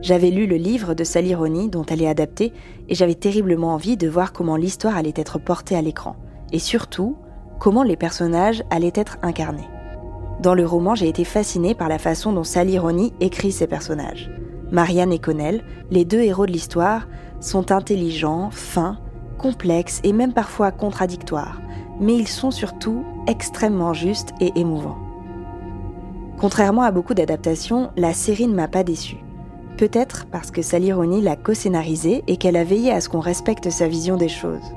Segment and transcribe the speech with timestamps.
[0.00, 2.52] J'avais lu le livre de Sally Rooney dont elle est adaptée
[2.88, 6.14] et j'avais terriblement envie de voir comment l'histoire allait être portée à l'écran
[6.52, 7.16] et surtout
[7.58, 9.68] comment les personnages allaient être incarnés.
[10.40, 14.30] Dans le roman, j'ai été fascinée par la façon dont Sally Rooney écrit ses personnages.
[14.70, 17.08] Marianne et Connell, les deux héros de l'histoire,
[17.40, 18.98] sont intelligents, fins,
[19.36, 21.60] complexes et même parfois contradictoires,
[22.00, 24.98] mais ils sont surtout extrêmement justes et émouvants.
[26.38, 29.18] Contrairement à beaucoup d'adaptations, la série ne m'a pas déçue.
[29.78, 33.70] Peut-être parce que Sally Rooney l'a co-scénarisée et qu'elle a veillé à ce qu'on respecte
[33.70, 34.74] sa vision des choses.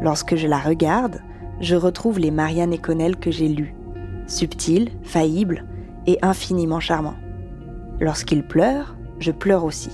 [0.00, 1.20] Lorsque je la regarde,
[1.60, 3.74] je retrouve les Marianne et Connell que j'ai lus,
[4.26, 5.66] subtils, faillibles
[6.06, 7.16] et infiniment charmants.
[8.00, 9.90] Lorsqu'ils pleurent, je pleure aussi.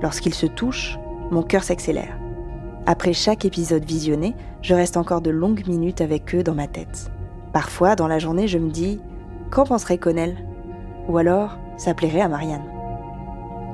[0.00, 0.96] Lorsqu'ils se touchent,
[1.32, 2.16] mon cœur s'accélère.
[2.86, 7.10] Après chaque épisode visionné, je reste encore de longues minutes avec eux dans ma tête.
[7.52, 9.00] Parfois, dans la journée, je me dis
[9.50, 10.36] Qu'en penserait Connell?
[11.08, 12.73] Ou alors, ça plairait à Marianne.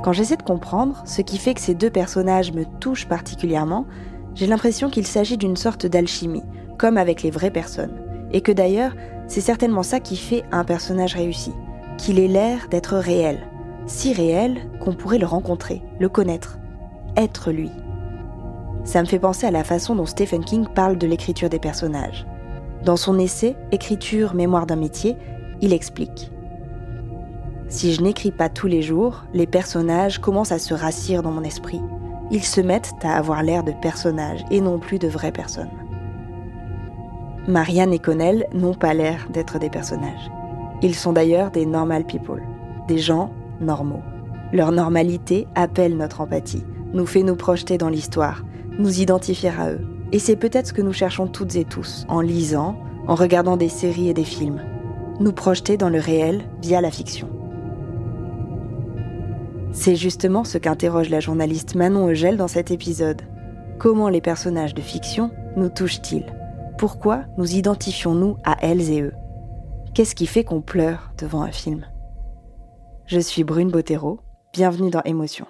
[0.02, 3.86] Quand j'essaie de comprendre ce qui fait que ces deux personnages me touchent particulièrement,
[4.34, 6.44] j'ai l'impression qu'il s'agit d'une sorte d'alchimie,
[6.78, 8.00] comme avec les vraies personnes.
[8.32, 8.92] Et que d'ailleurs,
[9.26, 11.52] c'est certainement ça qui fait un personnage réussi,
[11.98, 13.41] qu'il ait l'air d'être réel,
[13.86, 16.58] si réel qu'on pourrait le rencontrer, le connaître,
[17.16, 17.70] être lui.
[18.84, 22.26] Ça me fait penser à la façon dont Stephen King parle de l'écriture des personnages.
[22.84, 25.16] Dans son essai Écriture, mémoire d'un métier,
[25.60, 26.30] il explique.
[27.70, 31.44] Si je n'écris pas tous les jours, les personnages commencent à se rassir dans mon
[31.44, 31.81] esprit.
[32.31, 35.70] Ils se mettent à avoir l'air de personnages et non plus de vraies personnes.
[37.48, 40.31] Marianne et Connell n'ont pas l'air d'être des personnages.
[40.82, 42.42] Ils sont d'ailleurs des normal people,
[42.88, 44.02] des gens normaux.
[44.52, 48.44] Leur normalité appelle notre empathie, nous fait nous projeter dans l'histoire,
[48.78, 49.81] nous identifier à eux.
[50.12, 52.76] Et c'est peut-être ce que nous cherchons toutes et tous en lisant,
[53.06, 54.60] en regardant des séries et des films
[55.20, 57.28] nous projeter dans le réel via la fiction.
[59.72, 63.22] C'est justement ce qu'interroge la journaliste Manon Eugel dans cet épisode.
[63.78, 66.26] Comment les personnages de fiction nous touchent-ils?
[66.76, 69.14] Pourquoi nous identifions-nous à elles et eux?
[69.94, 71.86] Qu'est-ce qui fait qu'on pleure devant un film?
[73.06, 74.20] Je suis Brune Bottero,
[74.53, 75.47] bienvenue dans Émotion.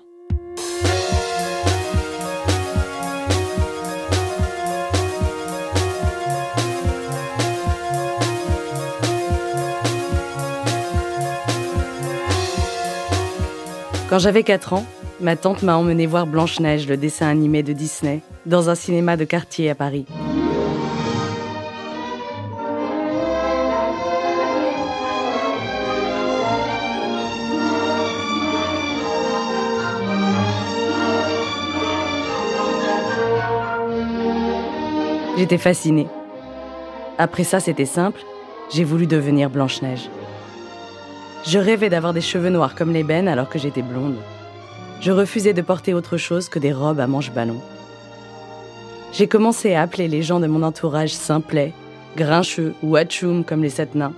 [14.11, 14.85] Quand j'avais 4 ans,
[15.21, 19.25] ma tante m'a emmené voir Blanche-Neige, le dessin animé de Disney, dans un cinéma de
[19.25, 20.05] quartier à Paris.
[35.39, 36.09] J'étais fascinée.
[37.17, 38.21] Après ça, c'était simple.
[38.75, 40.11] J'ai voulu devenir Blanche-Neige.
[41.47, 44.17] Je rêvais d'avoir des cheveux noirs comme l'ébène alors que j'étais blonde.
[45.01, 47.61] Je refusais de porter autre chose que des robes à manches ballon.
[49.13, 51.73] J'ai commencé à appeler les gens de mon entourage simplet,
[52.17, 54.13] grincheux ou atchoum comme les sept nains.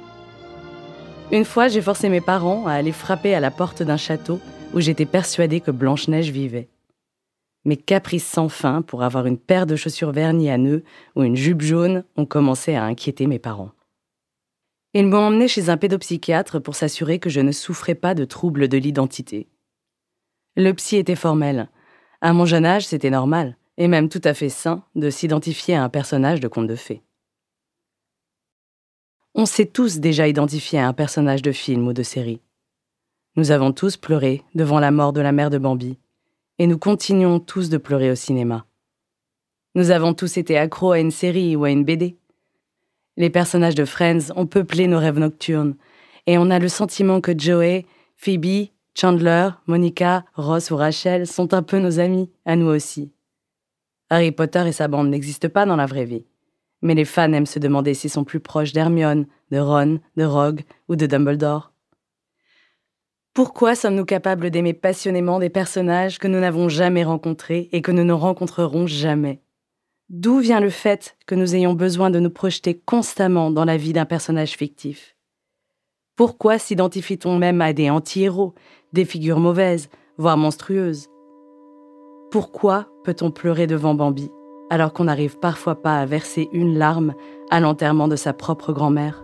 [1.30, 4.40] Une fois, j'ai forcé mes parents à aller frapper à la porte d'un château
[4.74, 6.68] où j'étais persuadée que Blanche-Neige vivait.
[7.64, 10.82] Mes caprices sans fin pour avoir une paire de chaussures vernies à nœuds
[11.14, 13.70] ou une jupe jaune ont commencé à inquiéter mes parents.
[14.94, 18.68] Ils m'ont emmené chez un pédopsychiatre pour s'assurer que je ne souffrais pas de troubles
[18.68, 19.48] de l'identité.
[20.56, 21.70] Le psy était formel.
[22.20, 25.82] À mon jeune âge, c'était normal, et même tout à fait sain, de s'identifier à
[25.82, 27.02] un personnage de conte de fées.
[29.34, 32.42] On s'est tous déjà identifié à un personnage de film ou de série.
[33.36, 35.98] Nous avons tous pleuré devant la mort de la mère de Bambi,
[36.58, 38.66] et nous continuons tous de pleurer au cinéma.
[39.74, 42.18] Nous avons tous été accros à une série ou à une BD.
[43.16, 45.76] Les personnages de Friends ont peuplé nos rêves nocturnes,
[46.26, 47.84] et on a le sentiment que Joey,
[48.16, 53.12] Phoebe, Chandler, Monica, Ross ou Rachel sont un peu nos amis, à nous aussi.
[54.10, 56.26] Harry Potter et sa bande n'existent pas dans la vraie vie.
[56.82, 60.62] Mais les fans aiment se demander s'ils sont plus proches d'Hermione, de Ron, de Rogue
[60.88, 61.72] ou de Dumbledore.
[63.34, 68.04] Pourquoi sommes-nous capables d'aimer passionnément des personnages que nous n'avons jamais rencontrés et que nous
[68.04, 69.40] ne rencontrerons jamais?
[70.08, 73.92] D'où vient le fait que nous ayons besoin de nous projeter constamment dans la vie
[73.92, 75.16] d'un personnage fictif?
[76.16, 78.54] Pourquoi s'identifie-t-on même à des anti-héros,
[78.92, 79.88] des figures mauvaises,
[80.18, 81.08] voire monstrueuses?
[82.30, 84.30] Pourquoi peut-on pleurer devant Bambi
[84.70, 87.14] alors qu'on n'arrive parfois pas à verser une larme
[87.50, 89.22] à l'enterrement de sa propre grand-mère?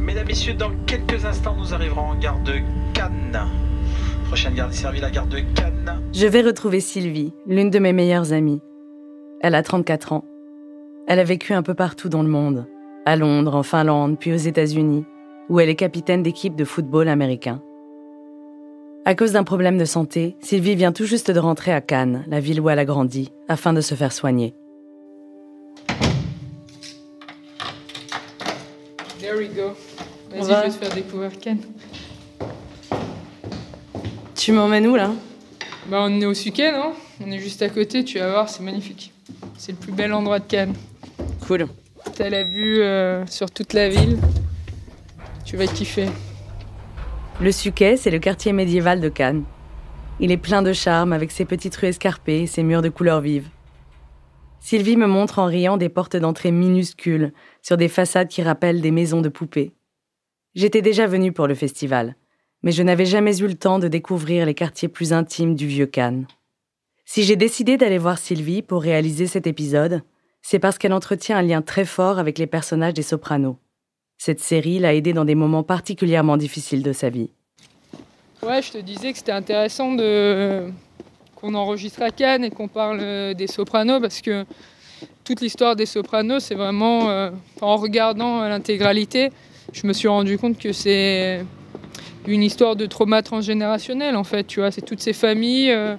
[0.00, 2.60] Mesdames, Messieurs, dans quelques instants, nous arriverons en gare de
[2.92, 3.71] Cannes.
[4.32, 6.00] Prochaine gare desservie, la gare de Cannes.
[6.14, 8.62] Je vais retrouver Sylvie, l'une de mes meilleures amies.
[9.42, 10.24] Elle a 34 ans.
[11.06, 12.66] Elle a vécu un peu partout dans le monde,
[13.04, 15.04] à Londres, en Finlande, puis aux États-Unis,
[15.50, 17.60] où elle est capitaine d'équipe de football américain.
[19.04, 22.40] À cause d'un problème de santé, Sylvie vient tout juste de rentrer à Cannes, la
[22.40, 24.54] ville où elle a grandi, afin de se faire soigner.
[29.20, 29.74] There we go.
[30.30, 31.60] Vas-y, je vais te faire découvrir Cannes.
[34.44, 35.12] Tu m'emmènes où là?
[35.86, 36.94] Bah, on est au Suquet, non?
[37.24, 39.12] On est juste à côté, tu vas voir, c'est magnifique.
[39.56, 40.74] C'est le plus bel endroit de Cannes.
[41.46, 41.68] Cool.
[42.16, 44.18] T'as la vue euh, sur toute la ville.
[45.44, 46.08] Tu vas kiffer.
[47.40, 49.44] Le Suquet, c'est le quartier médiéval de Cannes.
[50.18, 53.20] Il est plein de charme avec ses petites rues escarpées et ses murs de couleurs
[53.20, 53.48] vives.
[54.58, 58.90] Sylvie me montre en riant des portes d'entrée minuscules sur des façades qui rappellent des
[58.90, 59.70] maisons de poupées.
[60.56, 62.16] J'étais déjà venue pour le festival
[62.62, 65.86] mais je n'avais jamais eu le temps de découvrir les quartiers plus intimes du vieux
[65.86, 66.26] Cannes.
[67.04, 70.02] Si j'ai décidé d'aller voir Sylvie pour réaliser cet épisode,
[70.40, 73.56] c'est parce qu'elle entretient un lien très fort avec les personnages des Sopranos.
[74.18, 77.30] Cette série l'a aidée dans des moments particulièrement difficiles de sa vie.
[78.42, 79.96] Ouais, je te disais que c'était intéressant
[81.36, 84.44] qu'on enregistre à Cannes et qu'on parle des Sopranos parce que
[85.24, 87.30] toute l'histoire des Sopranos, c'est vraiment euh,
[87.60, 89.30] en regardant l'intégralité,
[89.72, 91.44] je me suis rendu compte que c'est
[92.26, 95.96] une histoire de trauma transgénérationnel en fait, tu vois, c'est toutes ces familles euh,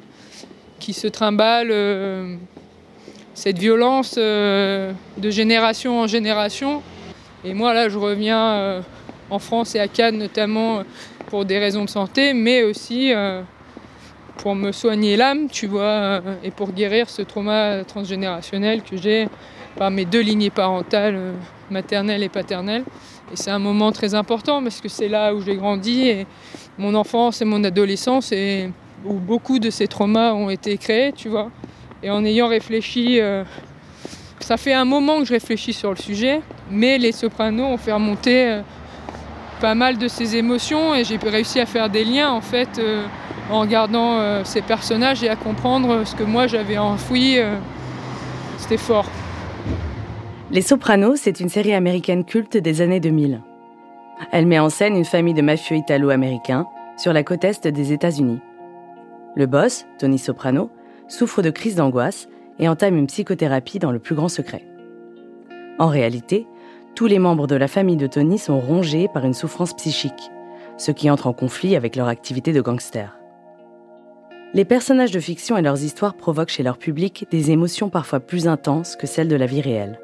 [0.80, 2.36] qui se trimballent euh,
[3.34, 6.82] cette violence euh, de génération en génération.
[7.44, 8.82] Et moi là, je reviens
[9.30, 10.84] en France et à Cannes notamment
[11.28, 13.12] pour des raisons de santé, mais aussi
[14.38, 19.28] pour me soigner l'âme, tu vois, et pour guérir ce trauma transgénérationnel que j'ai
[19.76, 21.34] par mes deux lignées parentales,
[21.70, 22.86] maternelle et paternelle.
[23.32, 26.28] Et c'est un moment très important parce que c'est là où j'ai grandi et
[26.78, 28.70] mon enfance et mon adolescence et
[29.06, 31.50] où beaucoup de ces traumas ont été créés, tu vois.
[32.02, 33.44] Et en ayant réfléchi, euh,
[34.40, 37.94] ça fait un moment que je réfléchis sur le sujet, mais les sopranos ont fait
[37.94, 38.62] remonter euh,
[39.62, 43.06] pas mal de ces émotions et j'ai réussi à faire des liens en fait euh,
[43.50, 47.38] en regardant ces personnages et à comprendre ce que moi j'avais enfoui.
[48.58, 49.06] C'était fort.
[50.54, 53.42] Les Sopranos, c'est une série américaine culte des années 2000.
[54.32, 58.40] Elle met en scène une famille de mafieux italo-américains sur la côte est des États-Unis.
[59.36, 60.70] Le boss, Tony Soprano,
[61.08, 62.28] souffre de crises d'angoisse
[62.60, 64.64] et entame une psychothérapie dans le plus grand secret.
[65.80, 66.46] En réalité,
[66.94, 70.30] tous les membres de la famille de Tony sont rongés par une souffrance psychique,
[70.78, 73.18] ce qui entre en conflit avec leur activité de gangster.
[74.54, 78.48] Les personnages de fiction et leurs histoires provoquent chez leur public des émotions parfois plus
[78.48, 80.00] intenses que celles de la vie réelle.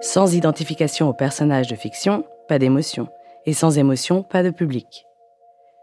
[0.00, 3.08] Sans identification au personnage de fiction, pas d'émotion.
[3.46, 5.06] Et sans émotion, pas de public.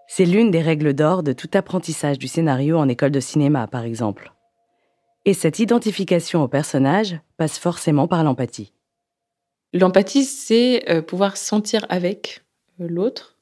[0.07, 3.83] C'est l'une des règles d'or de tout apprentissage du scénario en école de cinéma, par
[3.83, 4.33] exemple.
[5.25, 8.73] Et cette identification au personnage passe forcément par l'empathie.
[9.73, 12.43] L'empathie, c'est euh, pouvoir sentir avec
[12.79, 13.39] euh, l'autre.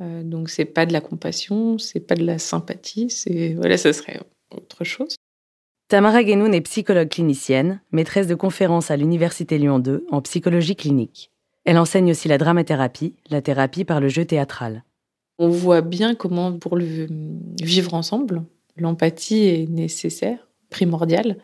[0.00, 3.92] Euh, donc c'est pas de la compassion, c'est pas de la sympathie, c'est voilà, ça
[3.92, 5.16] serait autre chose.
[5.88, 11.32] Tamara Guénoun est psychologue clinicienne, maîtresse de conférences à l'Université Lyon 2 en psychologie clinique.
[11.64, 14.84] Elle enseigne aussi la dramathérapie, la thérapie par le jeu théâtral.
[15.38, 18.42] On voit bien comment, pour vivre ensemble,
[18.76, 21.38] l'empathie est nécessaire, primordiale,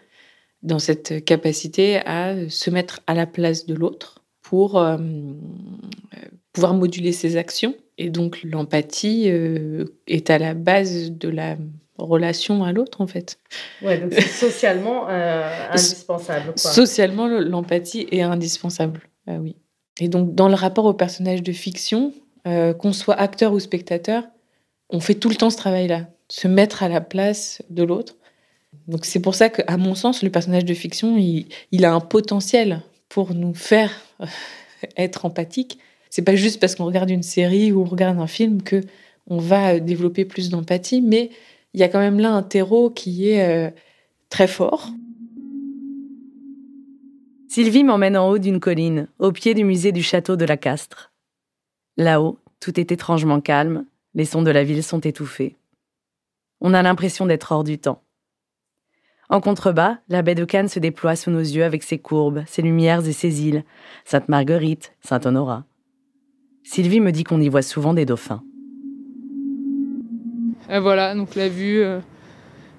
[0.62, 4.98] dans cette capacité à se mettre à la place de l'autre pour euh,
[6.52, 7.74] pouvoir moduler ses actions.
[7.96, 11.56] Et donc l'empathie euh, est à la base de la
[11.98, 13.38] relation à l'autre, en fait.
[13.82, 16.46] Ouais, donc c'est socialement euh, indispensable.
[16.46, 16.72] Quoi.
[16.72, 19.00] Socialement, l'empathie est indispensable.
[19.26, 19.56] Ah oui.
[20.00, 22.12] Et donc, dans le rapport au personnage de fiction,
[22.46, 24.24] euh, qu'on soit acteur ou spectateur,
[24.90, 28.16] on fait tout le temps ce travail-là, se mettre à la place de l'autre.
[28.88, 32.00] Donc, c'est pour ça qu'à mon sens, le personnage de fiction, il, il a un
[32.00, 33.92] potentiel pour nous faire
[34.96, 35.78] être empathique.
[36.10, 38.82] C'est pas juste parce qu'on regarde une série ou on regarde un film que
[39.26, 41.30] on va développer plus d'empathie, mais
[41.75, 43.71] il y a quand même là un terreau qui est euh,
[44.31, 44.90] très fort.
[47.49, 51.12] Sylvie m'emmène en haut d'une colline, au pied du musée du château de la Castre.
[51.97, 55.57] Là-haut, tout est étrangement calme, les sons de la ville sont étouffés.
[56.61, 58.02] On a l'impression d'être hors du temps.
[59.28, 62.62] En contrebas, la baie de Cannes se déploie sous nos yeux avec ses courbes, ses
[62.62, 63.64] lumières et ses îles,
[64.04, 65.64] Sainte-Marguerite, Saint-Honorat.
[66.62, 68.45] Sylvie me dit qu'on y voit souvent des dauphins.
[70.71, 72.00] Et voilà, donc la vue euh,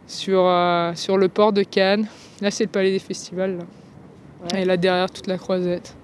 [0.08, 2.08] sur, euh, sur le port de Cannes.
[2.42, 3.58] Là, c'est le palais des festivals.
[3.58, 4.60] Là.
[4.60, 5.96] Et là, derrière, toute la croisette.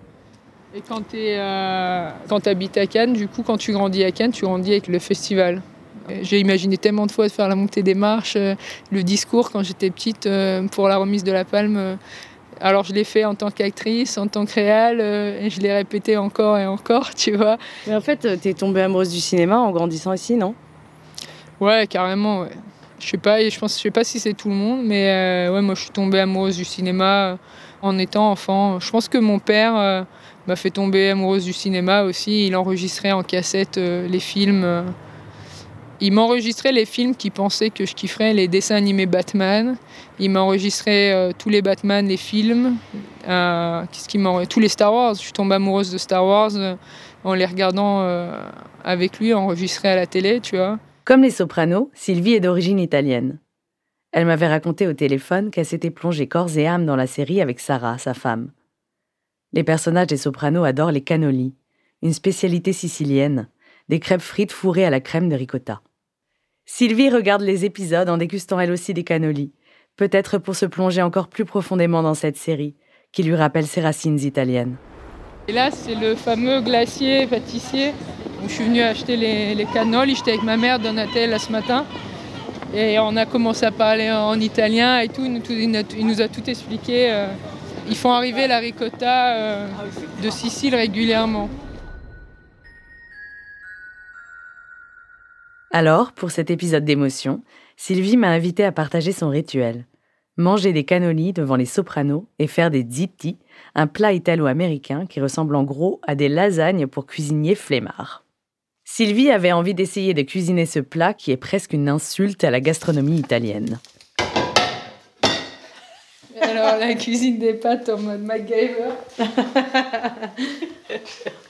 [0.73, 2.09] Et quand tu euh,
[2.45, 5.61] habites à Cannes, du coup, quand tu grandis à Cannes, tu grandis avec le festival.
[6.21, 8.55] J'ai imaginé tellement de fois de faire la montée des marches, euh,
[8.91, 11.77] le discours quand j'étais petite euh, pour la remise de la palme.
[11.77, 11.95] Euh.
[12.59, 16.17] Alors je l'ai fait en tant qu'actrice, en tant que réelle, et je l'ai répété
[16.17, 17.57] encore et encore, tu vois.
[17.88, 20.53] Mais en fait, t'es tombée amoureuse du cinéma en grandissant ici, non?
[21.61, 22.45] Ouais, carrément.
[22.99, 25.61] Je sais pas, je pense, je sais pas si c'est tout le monde, mais ouais,
[25.61, 27.37] moi je suis tombée amoureuse du cinéma
[27.81, 28.79] en étant enfant.
[28.79, 30.05] Je pense que mon père
[30.47, 32.47] m'a fait tomber amoureuse du cinéma aussi.
[32.47, 34.83] Il enregistrait en cassette les films
[36.03, 39.77] il m'enregistrait les films qui pensaient que je kifferais, les dessins animés Batman.
[40.19, 42.77] Il m'enregistrait euh, tous les Batman, les films.
[43.27, 44.17] Euh, qu'est-ce qui
[44.49, 45.13] tous les Star Wars.
[45.13, 46.75] Je suis tombée amoureuse de Star Wars euh,
[47.23, 48.03] en les regardant
[48.83, 50.79] avec lui, enregistrés à la télé, tu vois.
[51.03, 53.39] Comme les Sopranos, Sylvie est d'origine italienne.
[54.12, 57.60] Elle m'avait raconté au téléphone qu'elle s'était plongée corps et âme dans la série avec
[57.60, 58.51] Sarah, sa femme.
[59.51, 61.55] Les personnages des Sopranos adorent les cannolis,
[62.03, 63.48] une spécialité sicilienne,
[63.89, 65.81] des crêpes frites fourrées à la crème de ricotta.
[66.65, 69.53] Sylvie regarde les épisodes en dégustant elle aussi des cannolis,
[69.96, 72.75] peut-être pour se plonger encore plus profondément dans cette série,
[73.12, 74.77] qui lui rappelle ses racines italiennes.
[75.51, 77.91] Et là, c'est le fameux glacier pâtissier
[78.41, 79.65] où je suis venue acheter les, les.
[79.65, 81.86] J'étais avec ma mère Donatella ce matin.
[82.74, 85.25] Et on a commencé à parler en italien et tout.
[85.25, 87.12] Il nous a tout expliqué.
[87.12, 87.27] Euh.
[87.89, 89.67] Ils font arriver la ricotta euh,
[90.24, 91.50] de Sicile régulièrement.
[95.72, 97.43] Alors, pour cet épisode d'émotion,
[97.75, 99.86] Sylvie m'a invité à partager son rituel.
[100.38, 103.38] Manger des cannolis devant les sopranos et faire des zitti,
[103.75, 108.23] un plat italo-américain qui ressemble en gros à des lasagnes pour cuisiniers flemmards.
[108.83, 112.59] Sylvie avait envie d'essayer de cuisiner ce plat qui est presque une insulte à la
[112.59, 113.79] gastronomie italienne.
[116.41, 118.89] Alors, la cuisine des pâtes en mode MacGyver.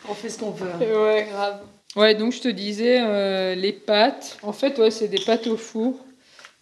[0.10, 0.66] On fait ce qu'on peut.
[0.66, 1.62] Ouais, grave.
[1.96, 5.58] Ouais, donc je te disais, euh, les pâtes, en fait, ouais, c'est des pâtes au
[5.58, 5.96] four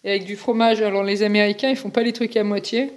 [0.04, 0.80] et avec du fromage.
[0.82, 2.92] Alors les Américains, ils font pas les trucs à moitié.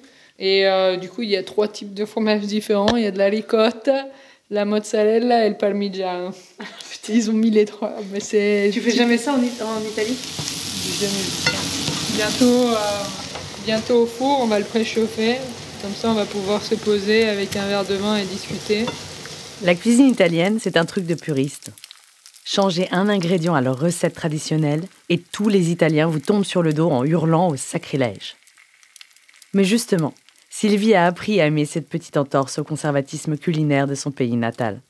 [0.45, 2.97] Et euh, du coup, il y a trois types de fromages différents.
[2.97, 4.07] Il y a de la ricotta,
[4.49, 6.31] la mozzarella et le parmigiano.
[6.91, 7.93] Putain, ils ont mis les trois.
[8.11, 8.69] Mais c'est...
[8.73, 10.17] Tu fais jamais ça en, en Italie?
[10.99, 11.13] Jamais.
[12.17, 12.75] Bientôt, euh,
[13.65, 15.37] bientôt au four, on va le préchauffer.
[15.81, 18.85] Comme ça, on va pouvoir se poser avec un verre de vin et discuter.
[19.61, 21.71] La cuisine italienne, c'est un truc de puriste.
[22.43, 26.73] Changez un ingrédient à leur recette traditionnelle et tous les Italiens vous tombent sur le
[26.73, 28.35] dos en hurlant au sacrilège.
[29.53, 30.13] Mais justement,
[30.55, 34.81] Sylvie a appris à aimer cette petite entorse au conservatisme culinaire de son pays natal.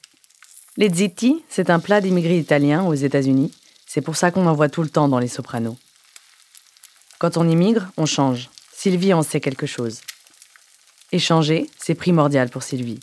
[0.75, 3.49] Les zitti, c'est un plat d'immigrés italiens aux États-Unis.
[3.87, 5.77] C'est pour ça qu'on en voit tout le temps dans les sopranos.
[7.17, 8.49] Quand on immigre, on change.
[8.73, 10.01] Sylvie en sait quelque chose.
[11.13, 12.99] Et changer, c'est primordial pour Sylvie,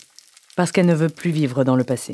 [0.55, 2.13] parce qu'elle ne veut plus vivre dans le passé.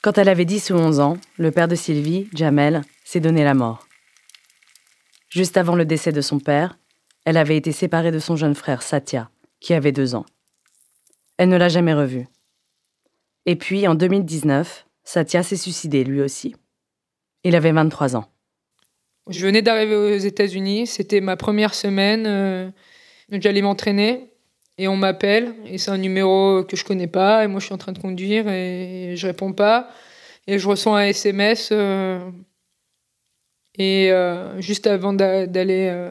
[0.00, 3.52] Quand elle avait 10 ou 11 ans, le père de Sylvie, Jamel, s'est donné la
[3.52, 3.86] mort.
[5.28, 6.78] Juste avant le décès de son père,
[7.24, 10.26] elle avait été séparée de son jeune frère Satya, qui avait deux ans.
[11.36, 12.26] Elle ne l'a jamais revu.
[13.46, 16.54] Et puis, en 2019, Satya s'est suicidé lui aussi.
[17.44, 18.26] Il avait 23 ans.
[19.28, 22.26] Je venais d'arriver aux États-Unis, c'était ma première semaine.
[22.26, 22.70] Euh,
[23.30, 24.32] j'allais m'entraîner
[24.76, 27.74] et on m'appelle et c'est un numéro que je connais pas et moi je suis
[27.74, 29.90] en train de conduire et je réponds pas
[30.46, 32.18] et je reçois un SMS euh,
[33.78, 36.10] et euh, juste avant d'aller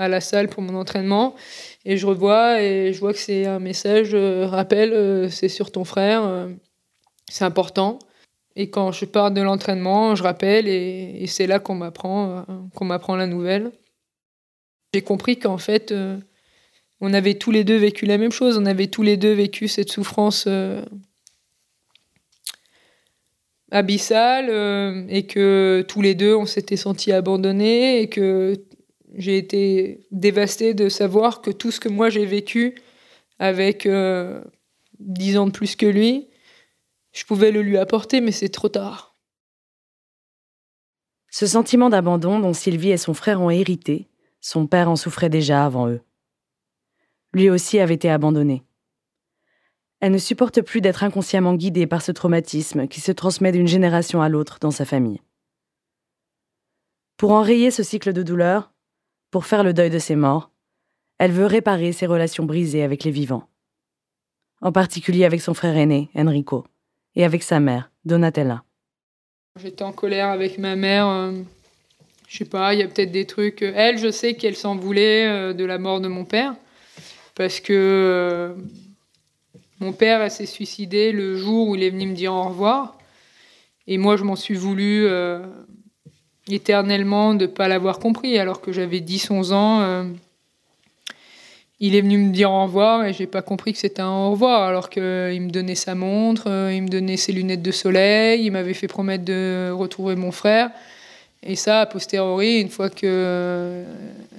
[0.00, 1.34] à la salle pour mon entraînement.
[1.84, 6.48] Et je revois et je vois que c'est un message rappel c'est sur ton frère
[7.30, 7.98] c'est important.
[8.56, 13.16] Et quand je pars de l'entraînement je rappelle et, c'est là qu'on m'apprend qu'on m'apprend
[13.16, 13.72] la nouvelle.
[14.92, 15.94] J'ai compris qu'en fait
[17.00, 19.68] on avait tous les deux vécu la même chose, on avait tous les deux vécu
[19.68, 20.82] cette souffrance euh,
[23.70, 28.54] abyssale euh, et que tous les deux on s'était sentis abandonnés et que
[29.14, 32.76] j'ai été dévastée de savoir que tout ce que moi j'ai vécu
[33.38, 34.42] avec euh,
[34.98, 36.28] dix ans de plus que lui,
[37.12, 39.16] je pouvais le lui apporter, mais c'est trop tard.
[41.30, 44.08] Ce sentiment d'abandon dont Sylvie et son frère ont hérité,
[44.40, 46.00] son père en souffrait déjà avant eux.
[47.32, 48.64] Lui aussi avait été abandonné.
[50.00, 54.22] Elle ne supporte plus d'être inconsciemment guidée par ce traumatisme qui se transmet d'une génération
[54.22, 55.20] à l'autre dans sa famille.
[57.16, 58.69] Pour enrayer ce cycle de douleur,
[59.30, 60.50] pour faire le deuil de ses morts,
[61.18, 63.48] elle veut réparer ses relations brisées avec les vivants.
[64.60, 66.66] En particulier avec son frère aîné, Enrico,
[67.14, 68.64] et avec sa mère, Donatella.
[69.60, 71.08] J'étais en colère avec ma mère.
[71.08, 71.32] Euh,
[72.28, 73.62] je sais pas, il y a peut-être des trucs.
[73.62, 76.54] Euh, elle, je sais qu'elle s'en voulait euh, de la mort de mon père.
[77.34, 78.54] Parce que
[79.78, 82.98] mon père s'est suicidé le jour où il est venu me dire au revoir.
[83.86, 85.06] Et moi, je m'en suis voulu
[86.52, 90.04] éternellement de ne pas l'avoir compris, alors que j'avais 10-11 ans.
[91.80, 94.30] il est venu me dire au revoir et j'ai pas compris que c'était un au
[94.32, 98.50] revoir, alors qu'il me donnait sa montre, il me donnait ses lunettes de soleil, il
[98.50, 100.70] m'avait fait promettre de retrouver mon frère.
[101.42, 103.84] Et ça, a posteriori, une fois que euh,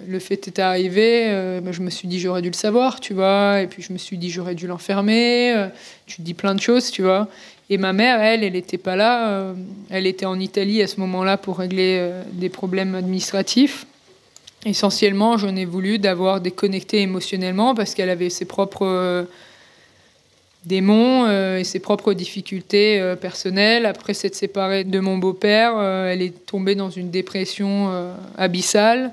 [0.07, 3.15] le fait est arrivé, euh, ben, je me suis dit j'aurais dû le savoir, tu
[3.15, 3.61] vois.
[3.61, 5.51] Et puis je me suis dit j'aurais dû l'enfermer.
[5.51, 5.67] Euh,
[6.05, 7.27] tu dis plein de choses, tu vois.
[7.71, 9.55] Et ma mère, elle, elle n'était pas là.
[9.89, 13.85] elle était en Italie à ce moment-là pour régler des problèmes administratifs.
[14.65, 19.25] Essentiellement, j'en ai voulu d'avoir déconnecté émotionnellement parce qu'elle avait ses propres
[20.65, 23.85] démons euh, et ses propres difficultés euh, personnelles.
[23.85, 27.89] Après s'être séparée de mon beau-père, euh, elle est tombée dans une dépression
[28.37, 29.11] abyssale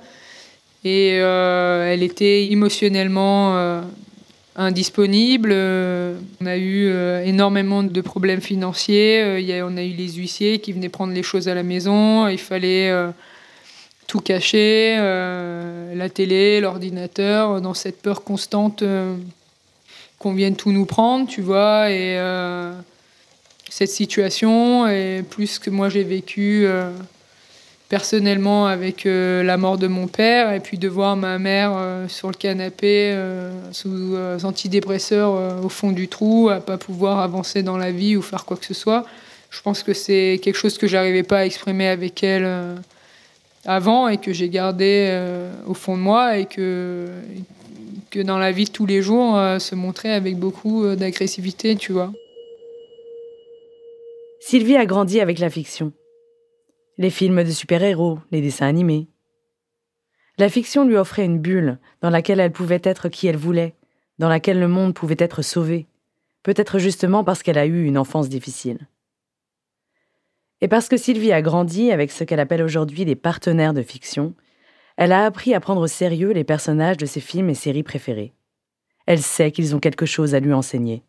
[0.84, 3.82] et elle était émotionnellement
[4.56, 5.52] indisponible.
[5.52, 6.88] On a eu
[7.24, 9.62] énormément de problèmes financiers.
[9.64, 12.28] On a eu les huissiers qui venaient prendre les choses à la maison.
[12.28, 12.92] Il fallait
[14.06, 18.84] tout cacher, la télé, l'ordinateur, dans cette peur constante
[20.18, 22.72] qu'on vienne tout nous prendre, tu vois, et euh,
[23.70, 26.90] cette situation, et plus que moi j'ai vécu euh,
[27.88, 31.72] personnellement avec euh, la mort de mon père, et puis de voir ma mère
[32.08, 33.16] sur le canapé
[33.70, 38.44] sous antidépresseurs au fond du trou, à pas pouvoir avancer dans la vie ou faire
[38.44, 39.04] quoi que ce soit.
[39.50, 42.76] Je pense que c'est quelque chose que j'arrivais pas à exprimer avec elle
[43.64, 45.16] avant et que j'ai gardé
[45.66, 47.06] au fond de moi et que
[48.10, 51.76] que dans la vie de tous les jours, euh, se montrer avec beaucoup euh, d'agressivité,
[51.76, 52.12] tu vois.
[54.40, 55.92] Sylvie a grandi avec la fiction.
[56.96, 59.08] Les films de super-héros, les dessins animés.
[60.38, 63.74] La fiction lui offrait une bulle dans laquelle elle pouvait être qui elle voulait,
[64.18, 65.86] dans laquelle le monde pouvait être sauvé,
[66.42, 68.86] peut-être justement parce qu'elle a eu une enfance difficile.
[70.60, 74.34] Et parce que Sylvie a grandi avec ce qu'elle appelle aujourd'hui des partenaires de fiction,
[74.98, 78.32] elle a appris à prendre au sérieux les personnages de ses films et séries préférés.
[79.06, 81.04] Elle sait qu'ils ont quelque chose à lui enseigner.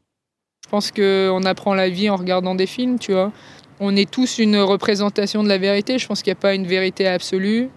[0.63, 3.31] Je pense qu'on apprend la vie en regardant des films, tu vois.
[3.79, 5.97] On est tous une représentation de la vérité.
[5.97, 7.69] Je pense qu'il n'y a pas une vérité absolue.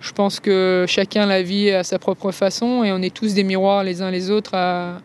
[0.00, 3.44] Je pense que chacun la vit à sa propre façon et on est tous des
[3.44, 4.98] miroirs les uns les autres à,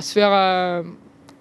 [0.00, 0.84] se faire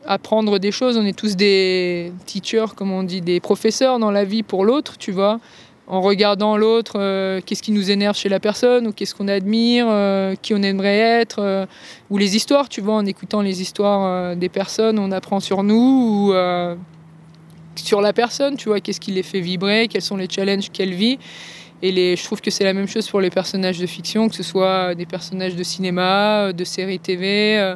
[0.08, 0.98] apprendre des choses.
[0.98, 4.98] On est tous des teachers, comme on dit, des professeurs dans la vie pour l'autre,
[4.98, 5.40] tu vois
[5.88, 9.88] en regardant l'autre, euh, qu'est-ce qui nous énerve chez la personne, ou qu'est-ce qu'on admire,
[9.90, 11.66] euh, qui on aimerait être, euh,
[12.10, 15.76] ou les histoires, tu vois, en écoutant les histoires des personnes, on apprend sur nous,
[16.30, 16.34] ou
[17.76, 20.94] sur la personne, tu vois, qu'est-ce qui les fait vibrer, quels sont les challenges qu'elle
[20.94, 21.18] vit.
[21.82, 24.36] Et les, je trouve que c'est la même chose pour les personnages de fiction, que
[24.36, 27.76] ce soit des personnages de cinéma, de séries TV,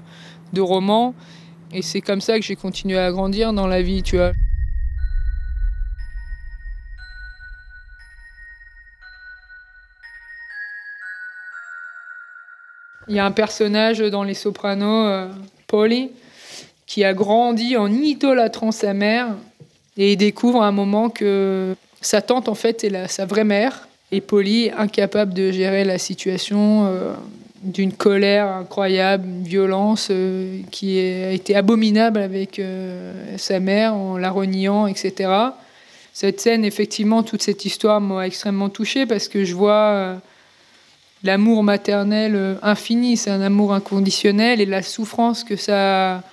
[0.54, 1.13] de romans.
[1.74, 4.32] Et c'est comme ça que j'ai continué à grandir dans la vie, tu vois.
[13.10, 15.28] Il y a un personnage dans Les Sopranos, euh,
[15.67, 16.10] Polly,
[16.86, 19.30] qui a grandi en idolâtrant sa mère
[19.98, 23.88] et il découvre à un moment que sa tante en fait est sa vraie mère
[24.12, 27.13] et Polly incapable de gérer la situation euh,
[27.63, 32.62] d'une colère incroyable, une violence euh, qui a été abominable avec
[33.38, 35.32] sa mère en la reniant, etc.
[36.13, 40.20] Cette scène, effectivement, toute cette histoire m'a extrêmement touchée parce que je vois
[41.24, 46.24] l'amour maternel euh, infini, c'est un amour inconditionnel et la souffrance que ça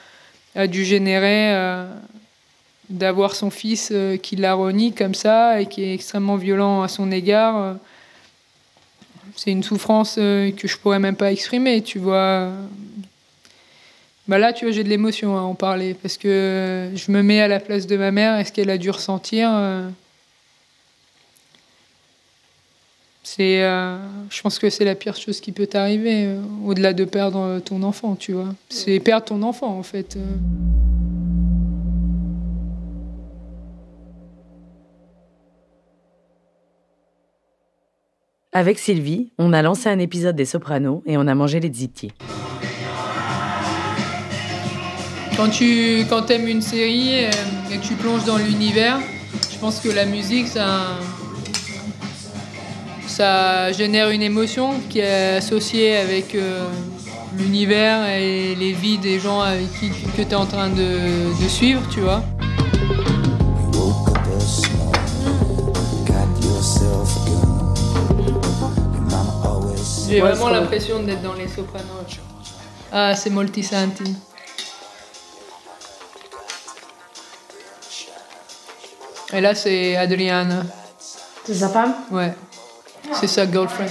[0.55, 1.87] a dû générer euh,
[2.90, 6.88] d'avoir son fils euh, qui la renie comme ça et qui est extrêmement violent à
[6.88, 7.77] son égard.
[9.37, 12.51] c'est une souffrance que je pourrais même pas exprimer, tu vois.
[14.27, 17.40] Bah là, tu vois, j'ai de l'émotion à en parler parce que je me mets
[17.40, 19.51] à la place de ma mère et ce qu'elle a dû ressentir.
[23.37, 23.97] C'est, euh,
[24.31, 27.83] je pense que c'est la pire chose qui peut t'arriver, euh, au-delà de perdre ton
[27.83, 28.55] enfant, tu vois.
[28.68, 30.16] C'est perdre ton enfant, en fait.
[30.16, 30.20] Euh.
[38.53, 42.12] Avec Sylvie, on a lancé un épisode des Sopranos et on a mangé les ziti.
[45.37, 47.31] Quand tu quand aimes une série euh,
[47.73, 49.01] et que tu plonges dans l'univers,
[49.53, 51.01] je pense que la musique, ça,
[53.06, 56.64] ça génère une émotion qui est associée avec euh,
[57.36, 61.48] l'univers et les vies des gens avec qui que tu es en train de, de
[61.48, 62.22] suivre, tu vois.
[70.08, 72.20] J'ai vraiment l'impression d'être dans les sopranos.
[72.92, 74.14] Ah, c'est Moltisanti.
[79.32, 80.62] Et là, c'est Adriana.
[81.44, 81.94] C'est sa femme?
[82.12, 82.32] Ouais.
[83.12, 83.90] C'est sa girlfriend.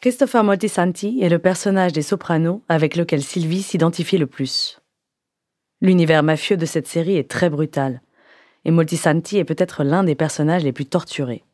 [0.00, 4.80] Christopher Moltisanti est le personnage des Sopranos avec lequel Sylvie s'identifie le plus.
[5.80, 8.00] L'univers mafieux de cette série est très brutal,
[8.64, 11.44] et Moltisanti est peut-être l'un des personnages les plus torturés.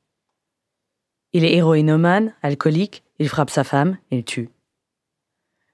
[1.33, 4.51] Il est héroïnomane, alcoolique, il frappe sa femme, il tue.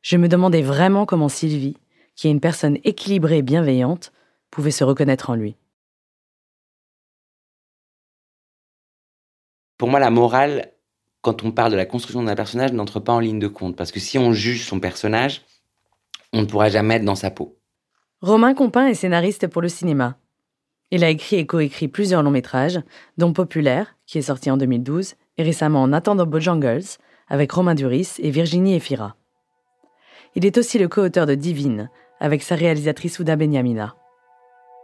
[0.01, 1.77] Je me demandais vraiment comment Sylvie,
[2.17, 4.13] qui est une personne équilibrée et bienveillante,
[4.53, 5.57] pouvait se reconnaître en lui.
[9.79, 10.71] Pour moi, la morale,
[11.23, 13.75] quand on parle de la construction d'un personnage, n'entre pas en ligne de compte.
[13.75, 15.43] Parce que si on juge son personnage,
[16.33, 17.59] on ne pourra jamais être dans sa peau.
[18.21, 20.19] Romain Compin est scénariste pour le cinéma.
[20.93, 22.81] Il a écrit et coécrit plusieurs longs métrages,
[23.17, 26.85] dont Populaire, qui est sorti en 2012, et récemment En attendant Bojangles,
[27.29, 29.17] avec Romain Duris et Virginie Efira.
[30.35, 33.97] Il est aussi le co-auteur de Divine, avec sa réalisatrice Ouda Benyamina.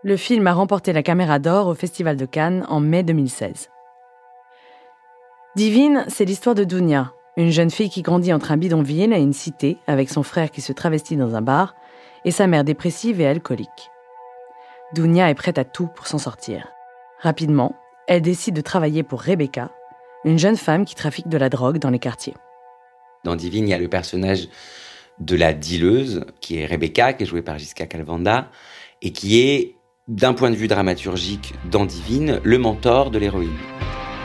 [0.05, 3.69] Le film a remporté la Caméra d'Or au Festival de Cannes en mai 2016.
[5.57, 9.33] Divine, c'est l'histoire de Dounia, une jeune fille qui grandit entre un bidonville et une
[9.33, 11.75] cité avec son frère qui se travestit dans un bar
[12.25, 13.91] et sa mère dépressive et alcoolique.
[14.95, 16.69] Dounia est prête à tout pour s'en sortir.
[17.19, 17.75] Rapidement,
[18.07, 19.73] elle décide de travailler pour Rebecca,
[20.25, 22.35] une jeune femme qui trafique de la drogue dans les quartiers.
[23.25, 24.49] Dans Divine, il y a le personnage
[25.19, 28.49] de la dealeuse, qui est Rebecca, qui est jouée par Gisca Calvanda,
[29.03, 29.78] et qui est,
[30.09, 33.57] d'un point de vue dramaturgique, dans Divine, le mentor de l'héroïne.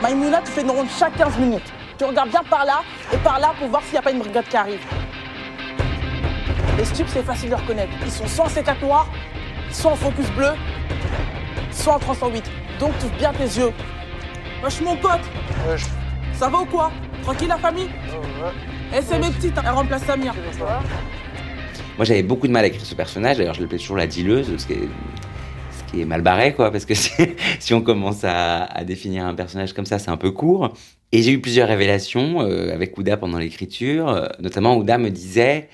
[0.02, 1.72] Maïmouna, tu fais une ronde chaque 15 minutes.
[1.98, 2.80] Tu regardes bien par là
[3.12, 4.80] et par là pour voir s'il n'y a pas une brigade qui arrive.
[6.78, 7.92] Les stupes, c'est facile de reconnaître.
[8.02, 9.08] Ils sont soit en C4 noir,
[9.70, 10.52] soit en focus bleu,
[11.70, 12.50] soit en 308.
[12.80, 13.70] Donc, tu bien tes yeux.
[14.62, 15.20] Wesh, mon pote
[16.32, 16.90] Ça va ou quoi?
[17.22, 17.90] Tranquille, la famille?
[18.96, 20.34] Eh, c'est mes petites, elle remplace Samir.
[21.96, 23.36] Moi, j'avais beaucoup de mal à écrire ce personnage.
[23.36, 24.76] D'ailleurs, je l'appelais toujours la dealeuse, ce qui est,
[25.22, 25.23] ce
[25.94, 26.94] qui est mal barré, quoi, parce que
[27.60, 30.74] si, on commence à, définir un personnage comme ça, c'est un peu court.
[31.12, 34.08] Et j'ai eu plusieurs révélations euh, avec Ouda pendant l'écriture.
[34.08, 35.68] Euh, notamment, Ouda me disait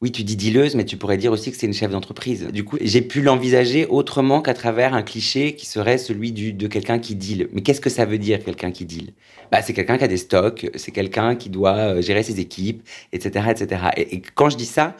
[0.00, 2.48] oui, tu dis dealeuse, mais tu pourrais dire aussi que c'est une chef d'entreprise.
[2.52, 6.66] Du coup, j'ai pu l'envisager autrement qu'à travers un cliché qui serait celui du, de
[6.66, 7.48] quelqu'un qui deal.
[7.52, 9.14] Mais qu'est-ce que ça veut dire, quelqu'un qui deal?
[9.50, 12.86] Bah, C'est quelqu'un qui a des stocks, c'est quelqu'un qui doit euh, gérer ses équipes,
[13.12, 13.46] etc.
[13.50, 13.82] etc.
[13.96, 14.94] Et, et quand je dis ça,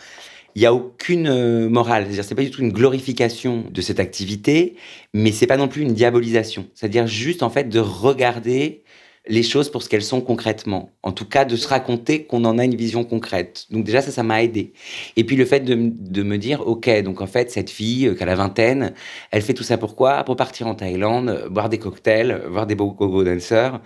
[0.55, 2.05] il n'y a aucune euh, morale.
[2.05, 4.77] C'est-à-dire, c'est pas du tout une glorification de cette activité,
[5.13, 6.67] mais c'est pas non plus une diabolisation.
[6.75, 8.85] C'est-à-dire juste, en fait, de regarder
[9.27, 10.91] les choses pour ce qu'elles sont concrètement.
[11.03, 13.67] En tout cas, de se raconter qu'on en a une vision concrète.
[13.71, 14.75] Donc déjà, ça, ça m'a aidé.
[15.17, 18.15] Et puis le fait de, de, me dire, ok, donc en fait, cette fille, euh,
[18.15, 18.93] qui a la vingtaine,
[19.31, 22.93] elle fait tout ça pourquoi Pour partir en Thaïlande, boire des cocktails, voir des beaux
[22.93, 23.81] go dancers.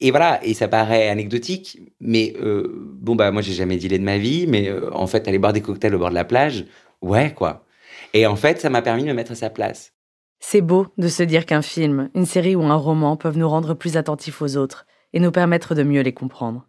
[0.00, 4.04] Et voilà, et ça paraît anecdotique, mais euh, bon bah moi j'ai jamais dealé de
[4.04, 6.66] ma vie, mais euh, en fait aller boire des cocktails au bord de la plage,
[7.00, 7.64] ouais quoi.
[8.12, 9.94] Et en fait ça m'a permis de me mettre à sa place.
[10.38, 13.72] C'est beau de se dire qu'un film, une série ou un roman peuvent nous rendre
[13.72, 16.68] plus attentifs aux autres et nous permettre de mieux les comprendre.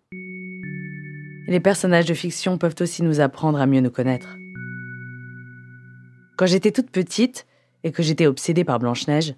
[1.50, 4.38] Les personnages de fiction peuvent aussi nous apprendre à mieux nous connaître.
[6.38, 7.46] Quand j'étais toute petite
[7.84, 9.34] et que j'étais obsédée par Blanche-Neige,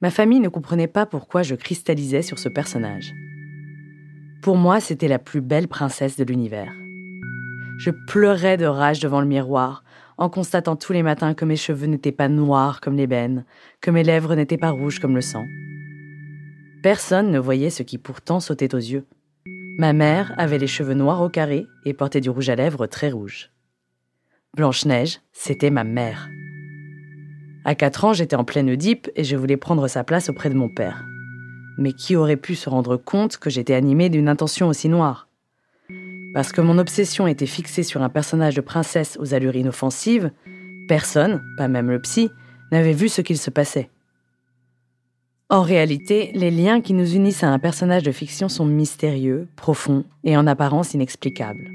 [0.00, 3.12] ma famille ne comprenait pas pourquoi je cristallisais sur ce personnage.
[4.42, 6.72] Pour moi, c'était la plus belle princesse de l'univers.
[7.78, 9.84] Je pleurais de rage devant le miroir
[10.18, 13.44] en constatant tous les matins que mes cheveux n'étaient pas noirs comme l'ébène,
[13.80, 15.44] que mes lèvres n'étaient pas rouges comme le sang.
[16.82, 19.04] Personne ne voyait ce qui pourtant sautait aux yeux.
[19.78, 23.10] Ma mère avait les cheveux noirs au carré et portait du rouge à lèvres très
[23.10, 23.50] rouge.
[24.56, 26.30] Blanche-Neige, c'était ma mère.
[27.68, 30.54] À quatre ans, j'étais en pleine Oedipe et je voulais prendre sa place auprès de
[30.54, 31.04] mon père.
[31.78, 35.26] Mais qui aurait pu se rendre compte que j'étais animée d'une intention aussi noire?
[36.32, 40.30] Parce que mon obsession était fixée sur un personnage de princesse aux allures inoffensives,
[40.86, 42.30] personne, pas même le psy,
[42.70, 43.90] n'avait vu ce qu'il se passait.
[45.50, 50.04] En réalité, les liens qui nous unissent à un personnage de fiction sont mystérieux, profonds
[50.22, 51.68] et en apparence inexplicables.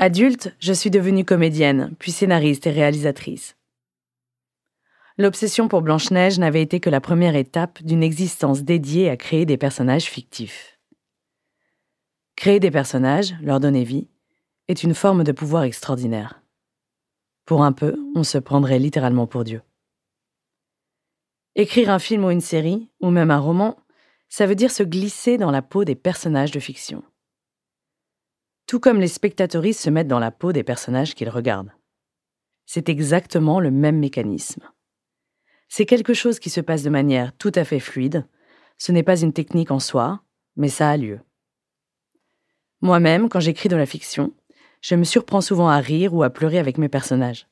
[0.00, 3.56] Adulte, je suis devenue comédienne, puis scénariste et réalisatrice.
[5.18, 9.56] l'obsession pour Blanche-Neige n'avait été que la première étape d'une existence dédiée à créer des
[9.56, 10.78] personnages fictifs.
[12.36, 14.06] Créer des personnages, leur donner vie,
[14.68, 16.40] est une forme de pouvoir extraordinaire.
[17.44, 19.62] Pour un peu, on se prendrait littéralement pour Dieu.
[21.56, 23.76] Écrire un film ou une série, ou même un roman,
[24.28, 27.02] ça veut dire se glisser dans la peau des personnages de fiction.
[28.68, 31.72] Tout comme les spectatoristes se mettent dans la peau des personnages qu'ils regardent.
[32.66, 34.62] C'est exactement le même mécanisme.
[35.70, 38.26] C'est quelque chose qui se passe de manière tout à fait fluide,
[38.76, 40.20] ce n'est pas une technique en soi,
[40.56, 41.20] mais ça a lieu.
[42.82, 44.34] Moi-même, quand j'écris de la fiction,
[44.82, 47.48] je me surprends souvent à rire ou à pleurer avec mes personnages.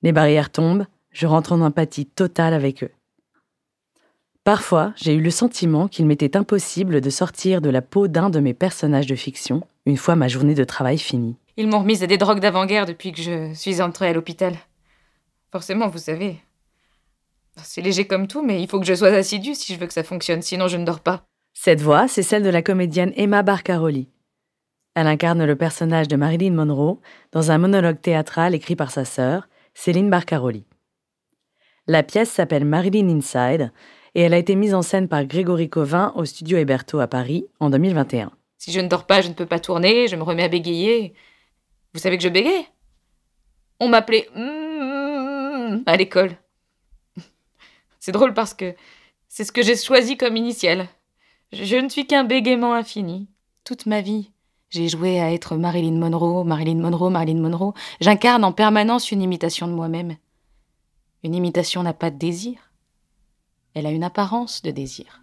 [0.00, 2.90] Les barrières tombent, je rentre en empathie totale avec eux.
[4.44, 8.40] Parfois, j'ai eu le sentiment qu'il m'était impossible de sortir de la peau d'un de
[8.40, 11.36] mes personnages de fiction une fois ma journée de travail finie.
[11.56, 14.54] Ils m'ont remise à des drogues d'avant-guerre depuis que je suis entrée à l'hôpital.
[15.52, 16.36] Forcément, vous savez.
[17.62, 19.92] C'est léger comme tout, mais il faut que je sois assidue si je veux que
[19.92, 21.24] ça fonctionne, sinon je ne dors pas.
[21.52, 24.08] Cette voix, c'est celle de la comédienne Emma Barcaroli.
[24.94, 27.00] Elle incarne le personnage de Marilyn Monroe
[27.32, 30.64] dans un monologue théâtral écrit par sa sœur, Céline Barcaroli.
[31.86, 33.72] La pièce s'appelle Marilyn Inside
[34.14, 37.46] et elle a été mise en scène par Grégory Covin au studio Héberto à Paris
[37.60, 38.32] en 2021.
[38.60, 41.14] Si je ne dors pas, je ne peux pas tourner, je me remets à bégayer.
[41.94, 42.66] Vous savez que je bégaye
[43.80, 46.36] On m'appelait mm, à l'école.
[48.00, 48.74] C'est drôle parce que
[49.28, 50.88] c'est ce que j'ai choisi comme initial.
[51.52, 53.28] Je ne suis qu'un bégaiement infini.
[53.64, 54.30] Toute ma vie,
[54.68, 57.72] j'ai joué à être Marilyn Monroe, Marilyn Monroe, Marilyn Monroe.
[58.00, 60.16] J'incarne en permanence une imitation de moi-même.
[61.22, 62.58] Une imitation n'a pas de désir.
[63.72, 65.22] Elle a une apparence de désir.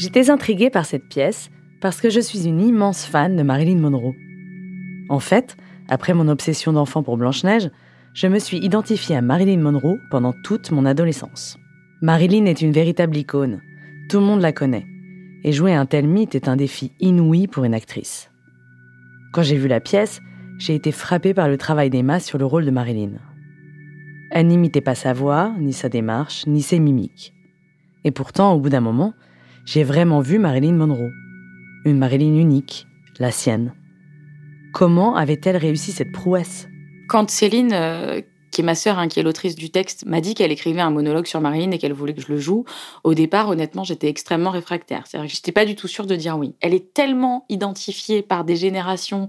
[0.00, 4.14] J'étais intriguée par cette pièce parce que je suis une immense fan de Marilyn Monroe.
[5.08, 5.56] En fait,
[5.88, 7.68] après mon obsession d'enfant pour Blanche-Neige,
[8.14, 11.58] je me suis identifiée à Marilyn Monroe pendant toute mon adolescence.
[12.00, 13.60] Marilyn est une véritable icône.
[14.08, 14.86] Tout le monde la connaît.
[15.42, 18.30] Et jouer un tel mythe est un défi inouï pour une actrice.
[19.32, 20.20] Quand j'ai vu la pièce,
[20.60, 23.14] j'ai été frappée par le travail d'Emma sur le rôle de Marilyn.
[24.30, 27.34] Elle n'imitait pas sa voix, ni sa démarche, ni ses mimiques.
[28.04, 29.12] Et pourtant, au bout d'un moment,
[29.70, 31.12] j'ai vraiment vu Marilyn Monroe.
[31.84, 32.86] Une Marilyn unique,
[33.18, 33.74] la sienne.
[34.72, 36.68] Comment avait-elle réussi cette prouesse?
[37.06, 40.34] Quand Céline, euh, qui est ma sœur, hein, qui est l'autrice du texte, m'a dit
[40.34, 42.64] qu'elle écrivait un monologue sur Marilyn et qu'elle voulait que je le joue,
[43.04, 45.02] au départ, honnêtement, j'étais extrêmement réfractaire.
[45.06, 46.54] C'est-à-dire que j'étais pas du tout sûre de dire oui.
[46.62, 49.28] Elle est tellement identifiée par des générations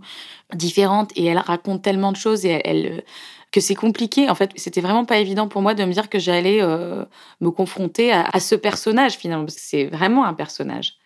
[0.55, 3.03] différentes et elle raconte tellement de choses et elle,
[3.51, 4.29] que c'est compliqué.
[4.29, 7.05] En fait, c'était vraiment pas évident pour moi de me dire que j'allais euh,
[7.41, 10.97] me confronter à, ce personnage finalement, parce que c'est vraiment un personnage.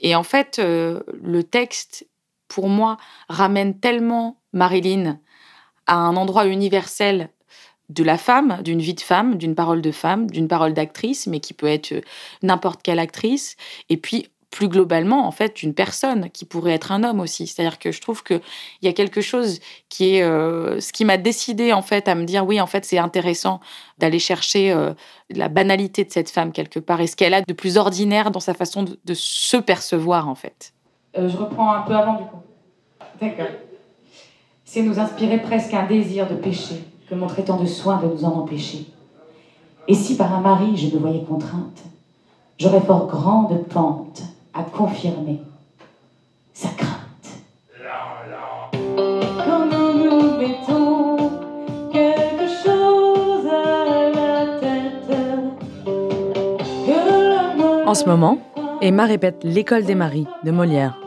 [0.00, 2.06] Et en fait, euh, le texte
[2.52, 5.18] pour moi, ramène tellement Marilyn
[5.86, 7.30] à un endroit universel
[7.88, 11.40] de la femme, d'une vie de femme, d'une parole de femme, d'une parole d'actrice, mais
[11.40, 12.00] qui peut être euh,
[12.42, 13.56] n'importe quelle actrice.
[13.88, 17.46] Et puis, plus globalement, en fait, une personne qui pourrait être un homme aussi.
[17.46, 18.42] C'est-à-dire que je trouve qu'il
[18.82, 22.24] y a quelque chose qui est euh, ce qui m'a décidé en fait à me
[22.24, 23.60] dire oui, en fait, c'est intéressant
[23.98, 24.92] d'aller chercher euh,
[25.30, 28.40] la banalité de cette femme quelque part et ce qu'elle a de plus ordinaire dans
[28.40, 30.74] sa façon de, se percevoir en fait.
[31.18, 32.42] Euh, je reprends un peu avant du coup.
[33.20, 33.46] D'accord.
[34.66, 38.24] C'est nous inspirer presque un désir de péché que montrer tant de soin de nous
[38.24, 38.86] en empêcher.
[39.88, 41.82] Et si par un mari je me voyais contrainte,
[42.58, 44.22] j'aurais fort grande pente
[44.54, 45.40] à confirmer
[46.52, 46.92] sa crainte.
[49.44, 51.30] Comment nous mettons
[51.92, 55.08] quelque chose à la tête
[56.86, 58.38] que En ce moment,
[58.80, 60.98] Emma répète L'école des maris de Molière.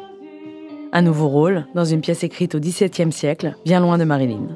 [0.92, 4.48] Un nouveau rôle dans une pièce écrite au XVIIe siècle, bien loin de Marilyn.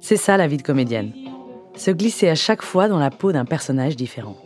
[0.00, 1.12] C'est ça la vie de comédienne.
[1.74, 4.36] Se glisser à chaque fois dans la peau d'un personnage différent.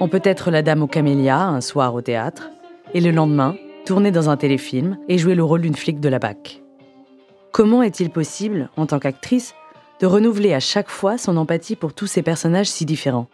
[0.00, 2.50] On peut être la dame aux camélias un soir au théâtre,
[2.94, 6.18] et le lendemain, tourner dans un téléfilm et jouer le rôle d'une flic de la
[6.18, 6.62] BAC.
[7.52, 9.54] Comment est-il possible, en tant qu'actrice,
[10.00, 13.28] de renouveler à chaque fois son empathie pour tous ces personnages si différents?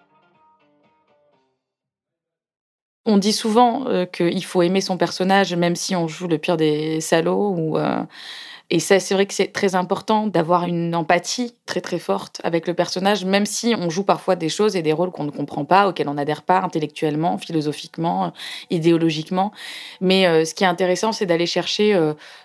[3.07, 6.57] On dit souvent euh, qu'il faut aimer son personnage, même si on joue le pire
[6.57, 7.55] des salauds.
[7.55, 8.03] Ou, euh,
[8.71, 12.67] Et ça, c'est vrai que c'est très important d'avoir une empathie très très forte avec
[12.67, 15.65] le personnage, même si on joue parfois des choses et des rôles qu'on ne comprend
[15.65, 18.33] pas, auxquels on n'adhère pas intellectuellement, philosophiquement,
[18.71, 19.53] idéologiquement.
[20.01, 21.95] Mais euh, ce qui est intéressant, c'est d'aller chercher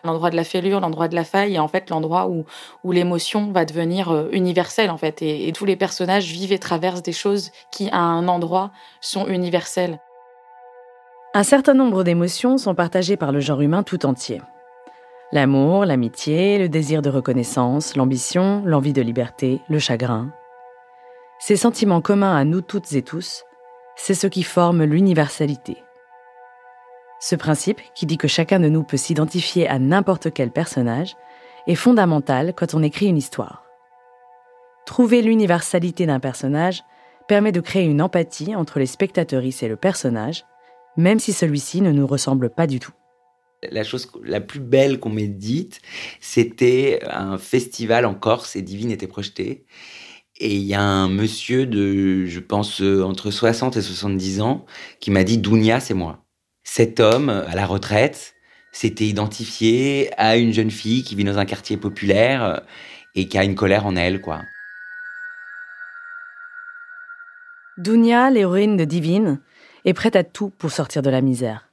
[0.04, 2.46] l'endroit de la fêlure, l'endroit de la faille, et en fait l'endroit où,
[2.84, 5.22] où l'émotion va devenir universelle en fait.
[5.22, 9.28] Et, et tous les personnages vivent et traversent des choses qui, à un endroit, sont
[9.28, 10.00] universelles.
[11.34, 14.42] Un certain nombre d'émotions sont partagées par le genre humain tout entier.
[15.32, 20.34] L'amour, l'amitié, le désir de reconnaissance, l'ambition, l'envie de liberté, le chagrin.
[21.40, 23.44] Ces sentiments communs à nous toutes et tous,
[23.96, 25.78] c'est ce qui forme l'universalité.
[27.20, 31.16] Ce principe, qui dit que chacun de nous peut s'identifier à n'importe quel personnage,
[31.68, 33.66] est fondamental quand on écrit une histoire.
[34.88, 36.84] Trouver l'universalité d'un personnage
[37.28, 40.46] permet de créer une empathie entre les spectateuristes et le personnage,
[40.98, 42.94] même si celui-ci ne nous ressemble pas du tout.
[43.64, 45.82] La chose la plus belle qu'on m'ait dite,
[46.22, 49.66] c'était un festival en Corse et Divine était projeté.
[50.38, 54.66] Et il y a un monsieur de, je pense, entre 60 et 70 ans
[55.02, 56.24] qui m'a dit Dounia, c'est moi.
[56.64, 58.36] Cet homme, à la retraite,
[58.72, 62.62] s'était identifié à une jeune fille qui vit dans un quartier populaire
[63.16, 64.42] et qui a une colère en elle, quoi.
[67.78, 69.40] Dounia, l'héroïne de Divine,
[69.86, 71.69] est prête à tout pour sortir de la misère.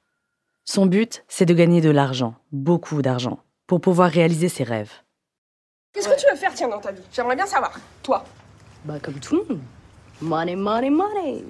[0.69, 4.91] Son but, c'est de gagner de l'argent, beaucoup d'argent, pour pouvoir réaliser ses rêves.
[5.93, 7.03] Qu'est-ce que tu veux faire, tiens, dans ta vie?
[7.13, 7.73] J'aimerais bien savoir.
[8.03, 8.25] Toi
[8.85, 9.61] Bah, comme tout le monde.
[10.21, 11.45] Money, money, money.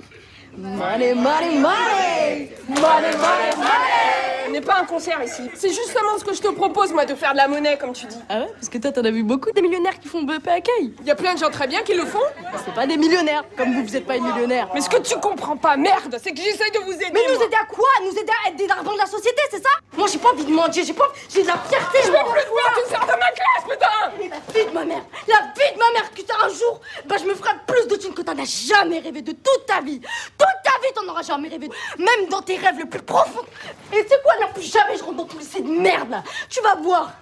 [0.59, 2.51] Money, money, money.
[2.67, 4.47] Money, money, money.
[4.49, 5.43] On n'est pas un concert ici.
[5.55, 8.07] C'est justement ce que je te propose, moi, de faire de la monnaie, comme tu
[8.07, 8.17] dis.
[8.31, 10.95] Ah ouais Parce que toi, t'en as vu beaucoup des millionnaires qui font BEP accueil.
[11.01, 12.23] Il y a plein de gens très bien qui le font.
[12.65, 14.69] C'est pas des millionnaires, comme vous, vous êtes pas des millionnaires.
[14.73, 17.11] Mais ce que tu comprends pas, merde, c'est que j'essaye de vous aider.
[17.13, 17.45] Mais nous moi.
[17.45, 17.89] aider à quoi?
[18.05, 19.69] Nous aider à être des dardons de la société, c'est ça?
[19.97, 21.99] Moi, j'ai pas envie de mentir, j'ai pas J'ai de la fierté.
[22.05, 24.75] Je veux plus te voir, tu sors de ma classe, putain Mais la vie de
[24.75, 27.51] ma mère, la vie de ma mère, que t'as un jour, bah je me ferai
[27.67, 30.01] plus de thunes que t'en as jamais rêvé de toute ta vie.
[30.47, 31.69] Toute ta vie, t'en auras jamais rêvé.
[31.99, 33.45] Même dans tes rêves les plus profonds.
[33.93, 36.23] Et c'est quoi, là, plus jamais je rentre dans tous ces de merde, là?
[36.49, 37.13] Tu vas voir.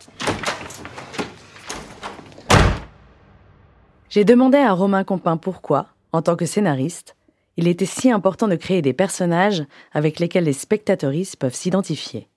[4.10, 7.16] J'ai demandé à Romain Compin pourquoi, en tant que scénariste,
[7.56, 12.28] il était si important de créer des personnages avec lesquels les spectateuristes peuvent s'identifier.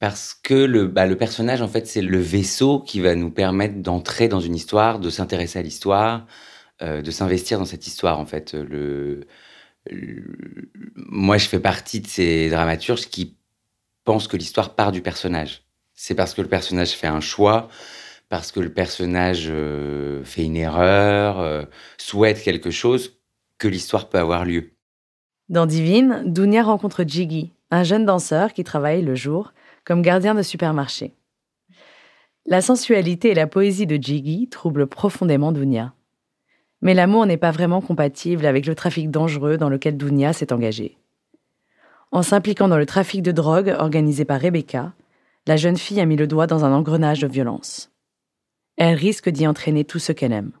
[0.00, 3.76] Parce que le, bah, le personnage, en fait, c'est le vaisseau qui va nous permettre
[3.82, 6.26] d'entrer dans une histoire, de s'intéresser à l'histoire,
[6.82, 8.54] euh, de s'investir dans cette histoire, en fait.
[8.54, 9.26] Le, le-
[10.96, 13.36] moi, je fais partie de ces dramaturges qui
[14.04, 15.62] pensent que l'histoire part du personnage.
[15.94, 17.68] C'est parce que le personnage fait un choix,
[18.28, 21.64] parce que le personnage euh, fait une erreur, euh,
[21.98, 23.18] souhaite quelque chose,
[23.58, 24.72] que l'histoire peut avoir lieu.
[25.48, 29.52] Dans Divine, Dounia rencontre Jiggy, un jeune danseur qui travaille le jour
[29.84, 31.12] comme gardien de supermarché.
[32.46, 35.94] La sensualité et la poésie de Jiggy troublent profondément Dounia.
[36.82, 40.98] Mais l'amour n'est pas vraiment compatible avec le trafic dangereux dans lequel Dounia s'est engagée.
[42.10, 44.92] En s'impliquant dans le trafic de drogue organisé par Rebecca,
[45.46, 47.90] la jeune fille a mis le doigt dans un engrenage de violence.
[48.76, 50.52] Elle risque d'y entraîner tout ce qu'elle aime.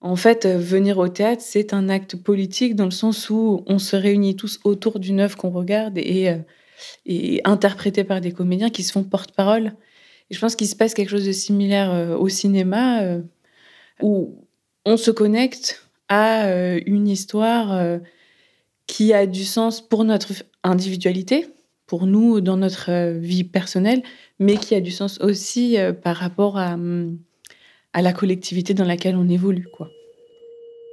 [0.00, 3.78] En fait, euh, venir au théâtre, c'est un acte politique dans le sens où on
[3.78, 6.38] se réunit tous autour d'une œuvre qu'on regarde et, euh,
[7.06, 9.72] et interprétée par des comédiens qui se font porte-parole.
[10.30, 13.02] Et je pense qu'il se passe quelque chose de similaire euh, au cinéma
[14.00, 14.41] où
[14.84, 17.98] on se connecte à euh, une histoire euh,
[18.86, 21.46] qui a du sens pour notre individualité,
[21.86, 24.02] pour nous dans notre euh, vie personnelle,
[24.38, 26.76] mais qui a du sens aussi par rapport à,
[27.94, 29.68] la collectivité dans laquelle on évolue.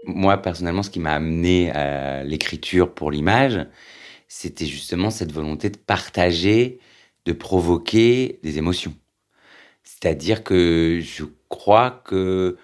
[0.06, 3.66] Moi, personnellement, ce qui m'a amené à l'écriture pour l'image,
[4.28, 6.80] c'était justement cette volonté de partager,
[7.26, 8.94] de provoquer des émotions.
[9.84, 12.58] C'est-à-dire que je crois que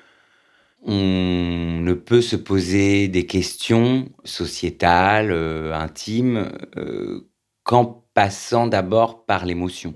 [0.86, 7.28] on ne peut se poser des questions sociétales, euh, intimes, euh,
[7.64, 9.96] qu'en passant d'abord par l'émotion.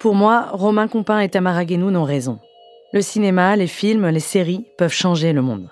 [0.00, 2.38] Pour moi, Romain Compin et Tamara Guénoun ont raison.
[2.92, 5.68] Le cinéma, les films, les séries peuvent changer le monde.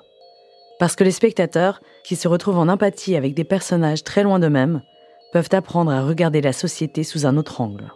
[0.81, 4.83] Parce que les spectateurs, qui se retrouvent en empathie avec des personnages très loin d'eux-mêmes,
[5.33, 7.93] peuvent apprendre à regarder la société sous un autre angle.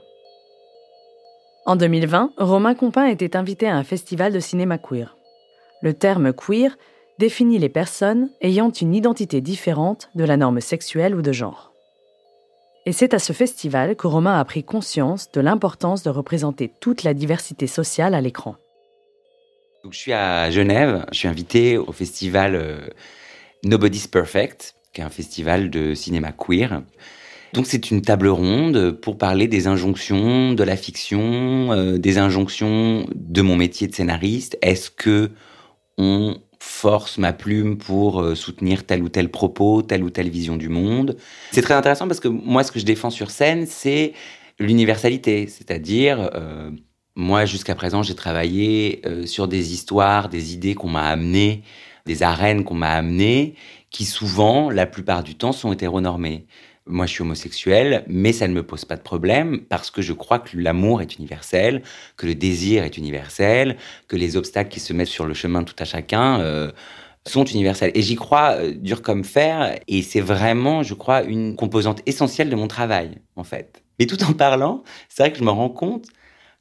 [1.67, 5.16] En 2020, Romain Compin était invité à un festival de cinéma queer.
[5.87, 6.76] Le terme queer
[7.20, 11.70] définit les personnes ayant une identité différente de la norme sexuelle ou de genre.
[12.87, 17.05] Et c'est à ce festival que Romain a pris conscience de l'importance de représenter toute
[17.05, 18.57] la diversité sociale à l'écran.
[19.89, 22.80] Je suis à Genève, je suis invité au festival euh,
[23.62, 26.82] Nobody's Perfect, qui est un festival de cinéma queer.
[27.53, 33.07] Donc c'est une table ronde pour parler des injonctions de la fiction, euh, des injonctions
[33.14, 34.59] de mon métier de scénariste.
[34.62, 35.30] Est-ce que
[35.99, 40.57] on force ma plume pour euh, soutenir tel ou tel propos, telle ou telle vision
[40.57, 41.16] du monde
[41.53, 44.12] C'est très intéressant parce que moi ce que je défends sur scène, c'est
[44.59, 46.70] l'universalité, c'est-à-dire euh,
[47.14, 51.62] moi jusqu'à présent j'ai travaillé sur des histoires, des idées qu'on m'a amenées,
[52.07, 53.55] des arènes qu'on m'a amenées,
[53.90, 56.47] qui souvent, la plupart du temps, sont hétéronormées.
[56.89, 60.12] Moi, je suis homosexuel, mais ça ne me pose pas de problème parce que je
[60.12, 61.82] crois que l'amour est universel,
[62.16, 63.76] que le désir est universel,
[64.07, 66.70] que les obstacles qui se mettent sur le chemin tout à chacun euh,
[67.26, 67.91] sont universels.
[67.95, 72.51] Et j'y crois euh, dur comme fer, et c'est vraiment, je crois, une composante essentielle
[72.51, 73.82] de mon travail, en fait.
[73.99, 76.07] Mais tout en parlant, c'est vrai que je me rends compte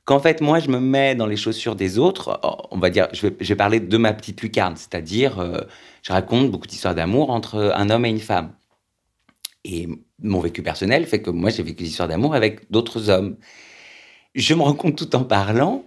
[0.05, 2.39] qu'en fait, moi, je me mets dans les chaussures des autres.
[2.71, 5.61] On va dire, je vais, parler de ma petite lucarne, c'est-à-dire, euh,
[6.01, 8.51] je raconte beaucoup d'histoires d'amour entre un homme et une femme.
[9.67, 9.87] Et
[10.21, 13.35] mon vécu personnel fait que moi, j'ai vécu des histoires d'amour avec d'autres hommes.
[14.35, 15.83] Je me rends compte tout en parlant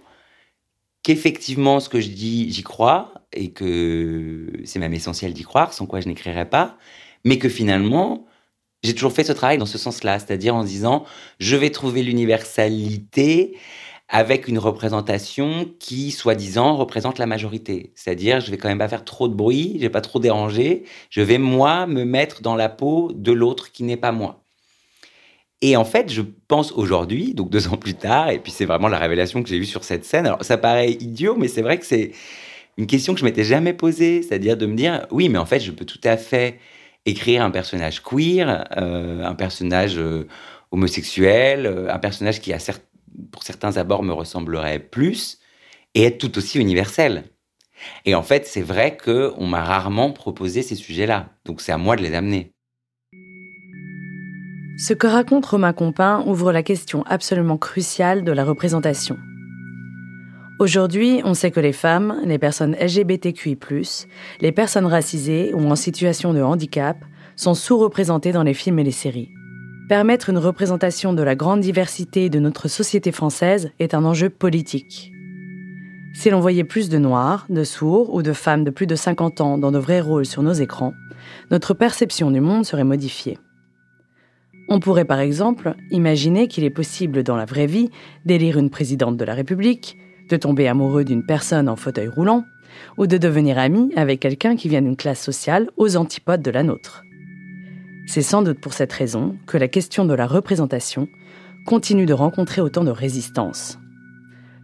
[1.01, 5.85] qu'effectivement, ce que je dis, j'y crois, et que c'est même essentiel d'y croire, sans
[5.85, 6.77] quoi je n'écrirais pas,
[7.23, 8.27] mais que finalement,
[8.83, 11.05] j'ai toujours fait ce travail dans ce sens-là, c'est-à-dire en disant,
[11.39, 13.57] je vais trouver l'universalité
[14.09, 17.93] avec une représentation qui, soi-disant, représente la majorité.
[17.93, 20.83] C'est-à-dire, je vais quand même pas faire trop de bruit, je vais pas trop déranger,
[21.11, 24.43] je vais, moi, me mettre dans la peau de l'autre qui n'est pas moi.
[25.61, 28.87] Et en fait, je pense aujourd'hui, donc deux ans plus tard, et puis c'est vraiment
[28.87, 30.25] la révélation que j'ai eue sur cette scène.
[30.25, 32.11] Alors, ça paraît idiot, mais c'est vrai que c'est
[32.77, 35.59] une question que je m'étais jamais posée, c'est-à-dire de me dire, oui, mais en fait,
[35.59, 36.59] je peux tout à fait
[37.05, 40.27] écrire un personnage queer, euh, un personnage euh,
[40.71, 42.88] homosexuel, euh, un personnage qui a certes
[43.31, 45.39] pour certains abords, me ressemblerait plus
[45.95, 47.23] et être tout aussi universel.
[48.05, 51.29] Et en fait, c'est vrai qu'on m'a rarement proposé ces sujets-là.
[51.45, 52.51] Donc c'est à moi de les amener.
[54.77, 59.17] Ce que raconte Romain Compin ouvre la question absolument cruciale de la représentation.
[60.59, 63.57] Aujourd'hui, on sait que les femmes, les personnes LGBTQI,
[64.41, 66.97] les personnes racisées ou en situation de handicap
[67.35, 69.29] sont sous-représentées dans les films et les séries.
[69.89, 75.11] Permettre une représentation de la grande diversité de notre société française est un enjeu politique.
[76.13, 79.41] Si l'on voyait plus de noirs, de sourds ou de femmes de plus de 50
[79.41, 80.93] ans dans de vrais rôles sur nos écrans,
[81.49, 83.39] notre perception du monde serait modifiée.
[84.67, 87.89] On pourrait par exemple imaginer qu'il est possible dans la vraie vie
[88.25, 89.97] d'élire une présidente de la République,
[90.29, 92.45] de tomber amoureux d'une personne en fauteuil roulant,
[92.99, 96.61] ou de devenir ami avec quelqu'un qui vient d'une classe sociale aux antipodes de la
[96.61, 97.05] nôtre.
[98.09, 101.07] C'est sans doute pour cette raison que la question de la représentation
[101.67, 103.77] continue de rencontrer autant de résistance.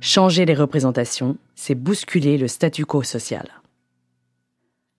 [0.02, 3.62] Changer les représentations, c'est bousculer le statu quo social.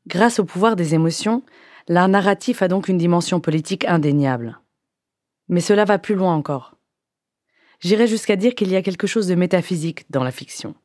[0.07, 1.43] Grâce au pouvoir des émotions,
[1.89, 4.61] l'art narratif a donc une dimension politique indéniable.
[5.49, 6.77] Mais cela va plus loin encore.
[7.81, 10.77] J'irai jusqu'à dire qu'il y a quelque chose de métaphysique dans la fiction.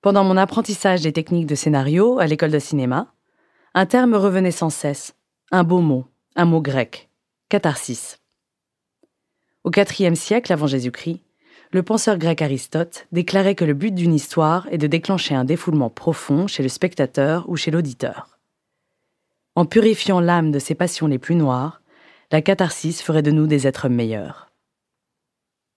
[0.00, 3.14] Pendant mon apprentissage des techniques de scénario à l'école de cinéma,
[3.72, 5.14] un terme revenait sans cesse,
[5.52, 6.06] un beau mot,
[6.36, 7.08] un mot grec,
[7.48, 8.18] catharsis.
[9.64, 11.20] Au IVe siècle avant Jésus-Christ,
[11.70, 15.88] le penseur grec Aristote déclarait que le but d'une histoire est de déclencher un défoulement
[15.88, 18.38] profond chez le spectateur ou chez l'auditeur.
[19.54, 21.82] En purifiant l'âme de ses passions les plus noires,
[22.30, 24.50] la catharsis ferait de nous des êtres meilleurs.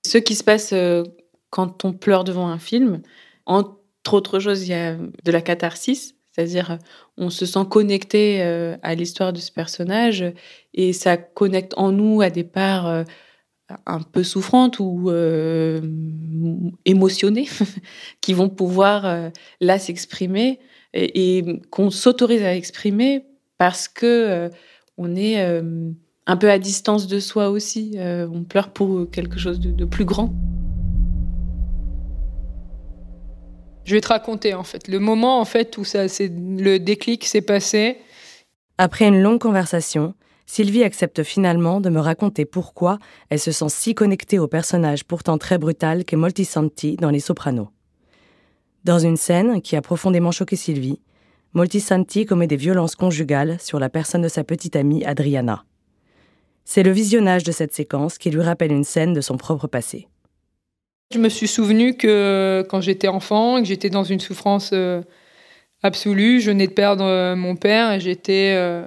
[0.05, 1.03] Ce qui se passe euh,
[1.49, 3.01] quand on pleure devant un film,
[3.45, 3.77] entre
[4.11, 6.77] autres choses, il y a de la catharsis, c'est-à-dire, euh,
[7.17, 10.25] on se sent connecté euh, à l'histoire de ce personnage
[10.73, 13.03] et ça connecte en nous à des parts euh,
[13.85, 15.09] un peu souffrantes ou
[16.85, 17.47] émotionnées
[18.21, 20.59] qui vont pouvoir là s'exprimer
[20.93, 23.25] et, qu'on s'autorise à exprimer
[23.57, 24.51] parce que
[24.97, 25.43] on est
[26.27, 27.97] un peu à distance de soi aussi.
[27.97, 30.31] on pleure pour quelque chose de plus grand.
[33.85, 37.23] Je vais te raconter en fait le moment en fait où ça, c'est le déclic
[37.25, 37.97] s'est passé.
[38.79, 40.15] Après une longue conversation,
[40.47, 42.97] Sylvie accepte finalement de me raconter pourquoi
[43.29, 47.69] elle se sent si connectée au personnage pourtant très brutal qu'est Moltisanti dans Les Sopranos.
[48.83, 50.99] Dans une scène qui a profondément choqué Sylvie,
[51.53, 55.63] Moltisanti commet des violences conjugales sur la personne de sa petite amie Adriana.
[56.65, 60.07] C'est le visionnage de cette séquence qui lui rappelle une scène de son propre passé.
[61.15, 65.01] Je me suis souvenu que quand j'étais enfant que j'étais dans une souffrance euh,
[65.81, 68.85] absolue, je venais de perdre euh, mon père et j'étais euh,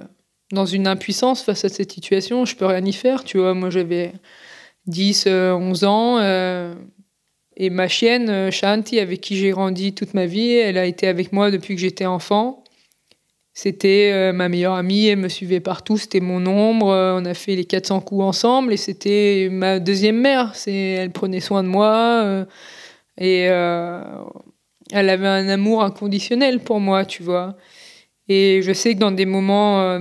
[0.51, 2.45] dans une impuissance face à cette situation.
[2.45, 3.55] Je peux rien y faire, tu vois.
[3.55, 4.11] Moi, j'avais
[4.85, 6.19] 10, 11 ans.
[7.57, 11.33] et ma chienne, Shanti, avec qui j'ai grandi toute ma vie, elle a été avec
[11.33, 12.63] moi depuis que j'étais enfant.
[13.61, 16.91] C'était euh, ma meilleure amie, elle me suivait partout, c'était mon ombre.
[16.91, 20.55] euh, on a fait les 400 coups ensemble et c'était ma deuxième mère.
[20.55, 21.93] C'est, elle prenait soin de moi
[22.23, 22.45] euh,
[23.17, 27.57] et elle avait un amour inconditionnel pour moi, tu vois.
[28.29, 29.99] Et je sais que dans des moments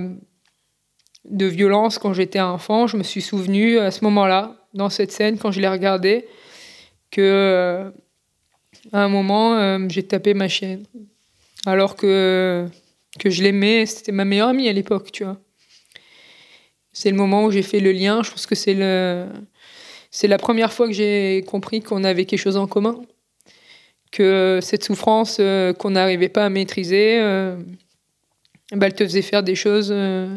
[1.24, 5.36] de violence, quand j'étais enfant, je me suis souvenu à ce moment-là, dans cette scène,
[5.36, 6.28] quand je l'ai regardée,
[7.10, 7.92] que
[8.92, 10.84] à un moment, j'ai tapé ma chienne.
[11.66, 12.68] Alors que,
[13.18, 15.38] que je l'aimais, c'était ma meilleure amie à l'époque, tu vois.
[16.92, 18.22] C'est le moment où j'ai fait le lien.
[18.22, 19.28] Je pense que c'est le,
[20.10, 23.00] c'est la première fois que j'ai compris qu'on avait quelque chose en commun.
[24.10, 27.56] Que cette souffrance euh, qu'on n'arrivait pas à maîtriser, euh,
[28.72, 30.34] bah, elle te faisait faire des choses euh,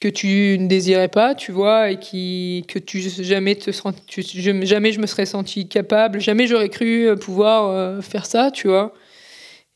[0.00, 5.00] que tu ne désirais pas, tu vois, et qui, que tu jamais te jamais je
[5.00, 8.94] me serais senti capable, jamais j'aurais cru pouvoir faire ça, tu vois.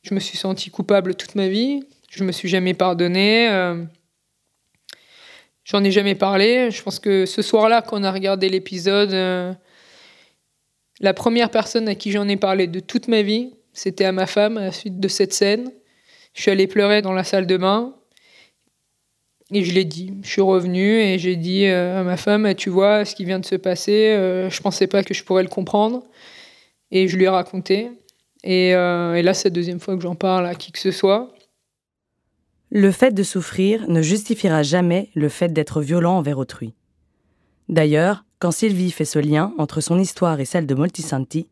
[0.02, 3.84] Je me suis sentie coupable toute ma vie, je me suis jamais pardonné, euh,
[5.64, 6.70] j'en ai jamais parlé.
[6.70, 9.52] Je pense que ce soir-là, quand on a regardé l'épisode, euh,
[11.00, 14.26] la première personne à qui j'en ai parlé de toute ma vie, c'était à ma
[14.26, 15.70] femme à la suite de cette scène.
[16.34, 17.94] Je suis allée pleurer dans la salle de bain.
[19.54, 20.14] Et je l'ai dit.
[20.22, 23.38] Je suis revenue et j'ai dit euh, à ma femme, tu vois, ce qui vient
[23.38, 26.02] de se passer, euh, je pensais pas que je pourrais le comprendre.
[26.90, 27.90] Et je lui ai raconté.
[28.44, 30.90] Et, euh, et là, c'est la deuxième fois que j'en parle à qui que ce
[30.90, 31.32] soit.
[32.70, 36.74] Le fait de souffrir ne justifiera jamais le fait d'être violent envers autrui.
[37.68, 41.48] D'ailleurs, quand Sylvie fait ce lien entre son histoire et celle de Moltisanti,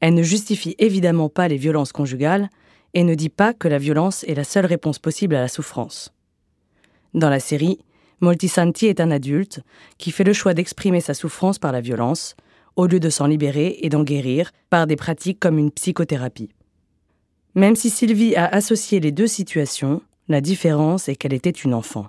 [0.00, 2.48] elle ne justifie évidemment pas les violences conjugales
[2.94, 6.12] et ne dit pas que la violence est la seule réponse possible à la souffrance.
[7.12, 7.78] Dans la série,
[8.20, 9.60] Moltisanti est un adulte
[9.98, 12.36] qui fait le choix d'exprimer sa souffrance par la violence,
[12.76, 16.50] au lieu de s'en libérer et d'en guérir par des pratiques comme une psychothérapie.
[17.54, 22.06] Même si Sylvie a associé les deux situations, la différence est qu'elle était une enfant.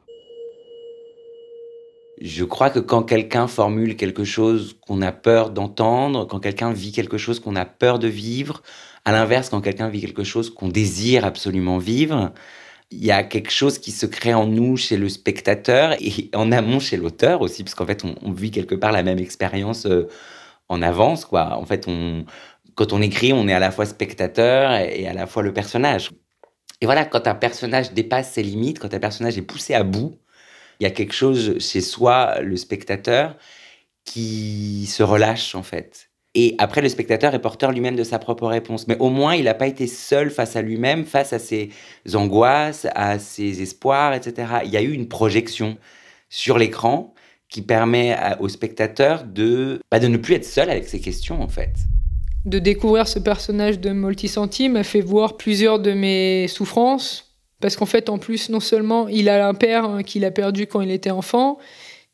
[2.22, 6.94] Je crois que quand quelqu'un formule quelque chose qu'on a peur d'entendre, quand quelqu'un vit
[6.94, 8.64] quelque chose qu'on a peur de vivre,
[9.04, 12.32] à l'inverse, quand quelqu'un vit quelque chose qu'on désire absolument vivre,
[12.92, 16.52] il y a quelque chose qui se crée en nous, chez le spectateur, et en
[16.52, 20.08] amont chez l'auteur aussi, parce qu'en fait, on, vit quelque part la même expérience euh,
[20.70, 21.58] en avance, quoi.
[21.58, 22.26] En fait, on,
[22.76, 26.12] quand on écrit, on est à la fois spectateur et, à la fois le personnage.
[26.82, 30.20] Et voilà, quand un personnage dépasse ses limites, quand un personnage est poussé à bout,
[30.80, 33.38] il y a quelque chose chez soi, le spectateur,
[34.04, 36.10] qui se relâche en fait.
[36.38, 38.88] Et après, le spectateur est porteur lui-même de sa propre réponse.
[38.88, 41.70] Mais au moins, il n'a pas été seul face à lui-même, face à ses
[42.14, 44.60] angoisses, à ses espoirs, etc.
[44.66, 45.78] Il y a eu une projection
[46.30, 47.15] sur l'écran
[47.50, 51.42] qui permet à- au spectateur de, bah, de ne plus être seul avec ses questions
[51.42, 51.72] en fait.
[52.46, 57.24] De découvrir ce personnage de Moltisanti m'a fait voir plusieurs de mes souffrances.
[57.62, 60.68] Parce qu'en fait, en plus, non seulement il a un père euh, qu'il a perdu
[60.68, 61.58] quand il était enfant,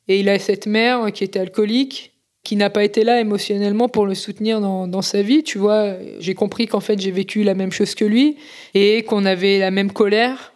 [0.07, 2.13] et il a cette mère euh, qui était alcoolique,
[2.43, 5.43] qui n'a pas été là émotionnellement pour le soutenir dans, dans sa vie.
[5.43, 8.38] Tu vois, j'ai compris qu'en fait, j'ai vécu la même chose que lui,
[8.75, 10.53] et qu'on avait la même colère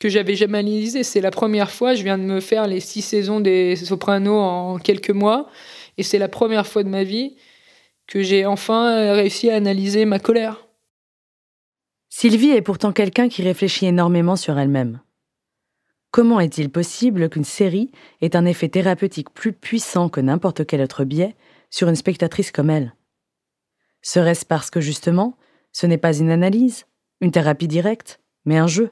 [0.00, 1.02] que j'avais jamais analysée.
[1.02, 4.78] C'est la première fois, je viens de me faire les six saisons des Sopranos en
[4.78, 5.48] quelques mois,
[5.96, 7.36] et c'est la première fois de ma vie
[8.06, 10.66] que j'ai enfin réussi à analyser ma colère.
[12.08, 15.00] Sylvie est pourtant quelqu'un qui réfléchit énormément sur elle-même.
[16.10, 17.90] Comment est-il possible qu'une série
[18.22, 21.36] ait un effet thérapeutique plus puissant que n'importe quel autre biais
[21.68, 22.94] sur une spectatrice comme elle?
[24.00, 25.36] Serait-ce parce que justement,
[25.72, 26.86] ce n'est pas une analyse,
[27.20, 28.90] une thérapie directe, mais un jeu?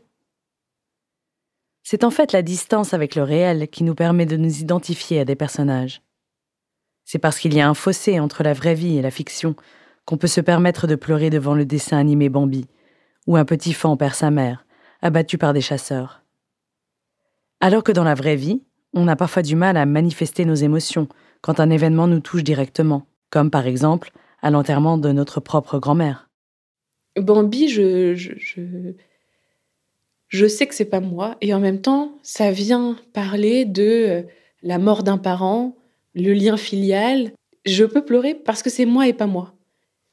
[1.89, 5.25] C'est en fait la distance avec le réel qui nous permet de nous identifier à
[5.25, 6.03] des personnages.
[7.05, 9.55] C'est parce qu'il y a un fossé entre la vraie vie et la fiction
[10.05, 12.67] qu'on peut se permettre de pleurer devant le dessin animé Bambi,
[13.29, 14.67] où un petit fan perd sa mère,
[15.01, 16.25] abattu par des chasseurs.
[17.61, 21.07] Alors que dans la vraie vie, on a parfois du mal à manifester nos émotions
[21.41, 24.11] quand un événement nous touche directement, comme par exemple
[24.43, 26.31] à l'enterrement de notre propre grand-mère.
[27.17, 28.61] Bambi, je, je, je,
[30.29, 34.23] je sais que c'est pas moi, et en même temps, ça vient parler de euh,
[34.63, 35.77] la mort d'un parent,
[36.15, 37.33] le lien filial.
[37.65, 39.55] Je peux pleurer parce que c'est moi et pas moi.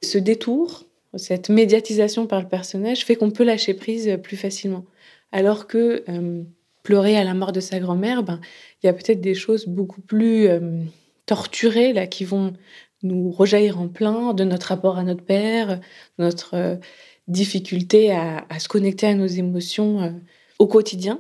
[0.04, 0.86] Ce détour,
[1.16, 4.86] cette médiatisation par le personnage fait qu'on peut lâcher prise plus facilement.
[5.32, 6.44] Alors que euh,
[6.84, 8.40] pleurer à la mort de sa grand-mère, ben,
[8.82, 10.82] il y a peut-être des choses beaucoup plus euh,
[11.26, 12.54] torturées là qui vont
[13.02, 15.80] nous rejaillir en plein de notre rapport à notre père,
[16.18, 16.80] notre
[17.28, 20.10] difficulté à, se connecter à nos émotions euh,
[20.60, 21.20] au quotidien,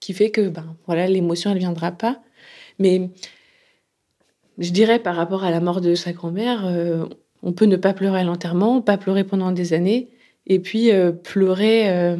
[0.00, 2.20] qui fait que ben voilà l'émotion elle viendra pas.
[2.78, 3.10] Mais
[4.58, 7.06] je dirais par rapport à la mort de sa grand-mère, euh,
[7.42, 10.08] on peut ne pas pleurer à l'enterrement, pas pleurer pendant des années,
[10.46, 12.16] et puis euh, pleurer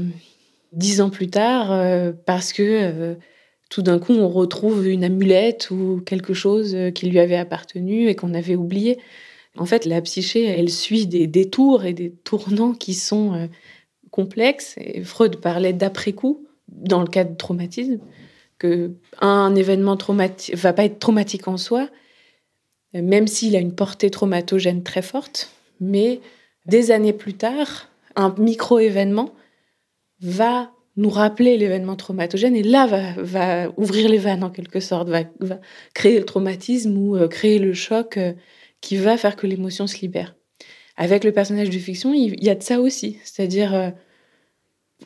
[0.73, 1.69] dix ans plus tard
[2.27, 3.17] parce que
[3.71, 8.15] tout d'un coup on retrouve une amulette ou quelque chose qui lui avait appartenu et
[8.15, 8.99] qu'on avait oublié.
[9.59, 13.49] En fait, la psyché, elle suit des détours et des tournants qui sont
[14.11, 14.75] complexes.
[14.79, 17.99] Et Freud parlait d'après-coup dans le cas de traumatisme,
[18.59, 21.89] que un événement traumatique va pas être traumatique en soi,
[22.95, 25.51] même s'il a une portée traumatogène très forte,
[25.81, 26.21] mais
[26.67, 29.31] des années plus tard, un micro-événement
[30.21, 35.23] va nous rappeler l'événement traumatogène et là va, ouvrir les vannes en quelque sorte, va,
[35.95, 38.33] créer le traumatisme ou euh, créer le choc euh,
[38.81, 40.35] qui va faire que l'émotion se libère.
[40.97, 43.91] Avec le personnage de fiction, il y a de ça aussi, c'est-à-dire euh,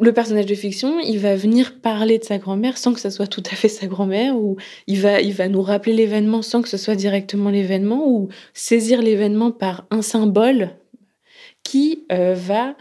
[0.01, 3.27] le personnage de fiction, il va venir parler de sa grand-mère sans que ce soit
[3.27, 4.57] tout à fait sa grand-mère, ou
[4.87, 9.03] il va, il va nous rappeler l'événement sans que ce soit directement l'événement, ou saisir
[9.03, 10.71] l'événement par un symbole
[11.63, 12.75] qui va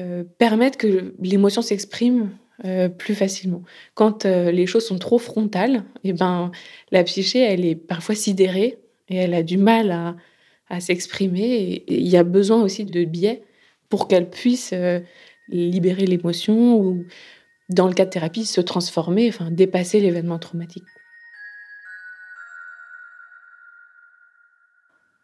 [0.00, 2.30] euh, permettre que l'émotion s'exprime
[2.64, 3.62] euh, plus facilement.
[3.94, 6.52] Quand euh, les choses sont trop frontales, et eh ben,
[6.90, 8.78] la psyché, elle est parfois sidérée
[9.10, 10.16] et elle a du mal à,
[10.68, 11.84] à s'exprimer.
[11.88, 13.42] Il y a besoin aussi de biais
[13.88, 14.72] pour qu'elle puisse
[15.48, 17.04] libérer l'émotion ou,
[17.68, 20.84] dans le cas de thérapie, se transformer, enfin, dépasser l'événement traumatique.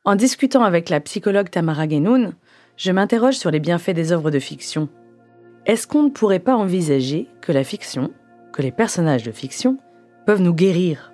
[0.05, 2.35] En discutant avec la psychologue Tamara Genoun,
[2.77, 4.89] je m'interroge sur les bienfaits des œuvres de fiction.
[5.65, 8.13] Est-ce qu'on ne pourrait pas envisager que la fiction,
[8.53, 9.79] que les personnages de fiction,
[10.25, 11.13] peuvent nous guérir?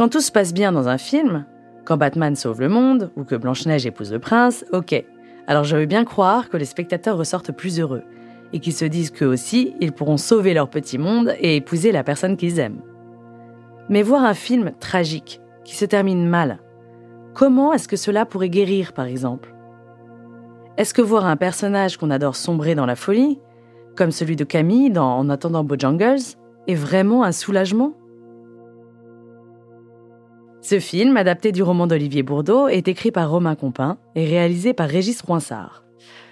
[0.00, 1.44] Quand tout se passe bien dans un film,
[1.84, 5.04] quand Batman sauve le monde ou que Blanche-Neige épouse le prince, ok.
[5.46, 8.04] Alors je veux bien croire que les spectateurs ressortent plus heureux
[8.54, 12.02] et qu'ils se disent qu'eux aussi, ils pourront sauver leur petit monde et épouser la
[12.02, 12.80] personne qu'ils aiment.
[13.90, 16.60] Mais voir un film tragique qui se termine mal,
[17.34, 19.54] Comment est-ce que cela pourrait guérir, par exemple?
[20.78, 23.38] Est-ce que voir un personnage qu'on adore sombrer dans la folie,
[23.96, 26.38] comme celui de Camille dans En attendant Bojangles,
[26.68, 27.92] est vraiment un soulagement?
[30.62, 34.88] Ce film, adapté du roman d'Olivier Bourdeau, est écrit par Romain Compin et réalisé par
[34.88, 35.84] Régis Roinsard.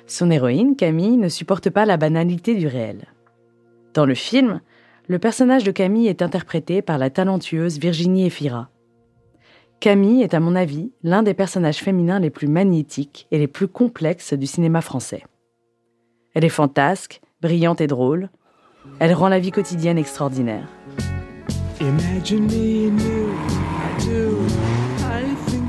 [0.07, 3.07] Son héroïne, Camille, ne supporte pas la banalité du réel.
[3.95, 4.61] Dans le film,
[5.07, 8.69] le personnage de Camille est interprété par la talentueuse Virginie Efira.
[9.81, 13.69] Camille est à mon avis l'un des personnages féminins les plus magnétiques et les plus
[13.69, 15.25] complexes du cinéma français.
[16.35, 18.29] Elle est fantasque, brillante et drôle.
[18.99, 20.69] Elle rend la vie quotidienne extraordinaire.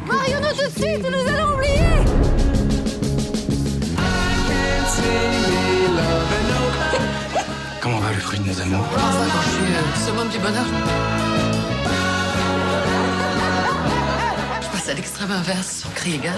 [0.08, 1.80] Marions-nous tout de suite ou nous allons oublier
[7.82, 8.86] Comment va le fruit de nos amours?
[8.92, 10.66] Je suis euh, du bonheur.
[14.90, 16.34] à l'extrême inverse sur Krieger.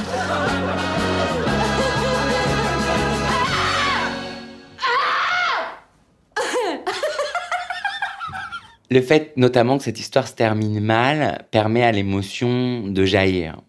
[8.91, 13.61] Le fait notamment que cette histoire se termine mal permet à l'émotion de jaillir.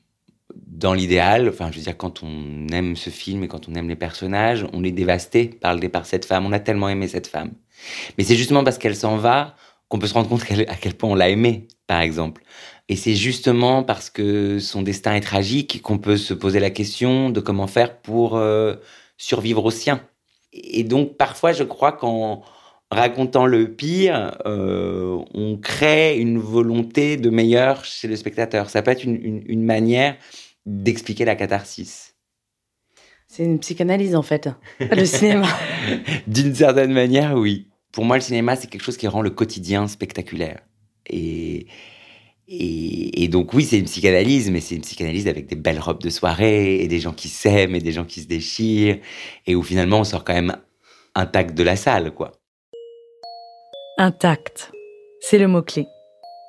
[0.66, 3.88] Dans l'idéal, enfin je veux dire quand on aime ce film et quand on aime
[3.88, 7.06] les personnages, on est dévasté par le départ de cette femme, on a tellement aimé
[7.06, 7.52] cette femme.
[8.18, 9.54] Mais c'est justement parce qu'elle s'en va
[9.86, 12.42] qu'on peut se rendre compte à quel point on l'a aimée, par exemple.
[12.88, 17.30] Et c'est justement parce que son destin est tragique qu'on peut se poser la question
[17.30, 18.74] de comment faire pour euh,
[19.18, 20.00] survivre au sien.
[20.52, 22.42] Et donc parfois, je crois qu'en
[22.92, 28.70] racontant le pire, euh, on crée une volonté de meilleur chez le spectateur.
[28.70, 30.16] Ça peut être une, une manière
[30.66, 32.14] d'expliquer la catharsis.
[33.26, 35.48] C'est une psychanalyse en fait, le cinéma.
[36.26, 37.68] D'une certaine manière, oui.
[37.90, 40.60] Pour moi, le cinéma, c'est quelque chose qui rend le quotidien spectaculaire.
[41.06, 41.66] Et,
[42.46, 46.10] et, donc oui, c'est une psychanalyse, mais c'est une psychanalyse avec des belles robes de
[46.10, 48.98] soirée et des gens qui s'aiment et des gens qui se déchirent
[49.46, 50.54] et où finalement on sort quand même
[51.14, 52.32] intact de la salle, quoi.
[53.98, 54.72] Intact,
[55.20, 55.86] c'est le mot-clé.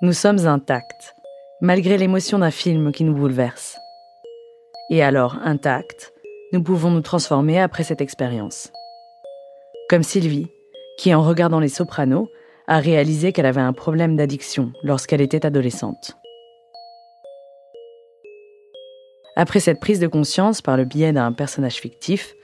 [0.01, 1.13] Nous sommes intacts,
[1.59, 3.77] malgré l'émotion d'un film qui nous bouleverse.
[4.89, 6.13] Et alors, intact,
[6.53, 8.71] nous pouvons nous transformer après cette expérience.
[9.89, 10.47] Comme Sylvie,
[10.97, 12.29] qui en regardant les sopranos,
[12.67, 16.15] a réalisé qu'elle avait un problème d'addiction lorsqu'elle était adolescente.
[19.35, 22.35] Après cette prise de conscience par le biais d'un personnage fictif,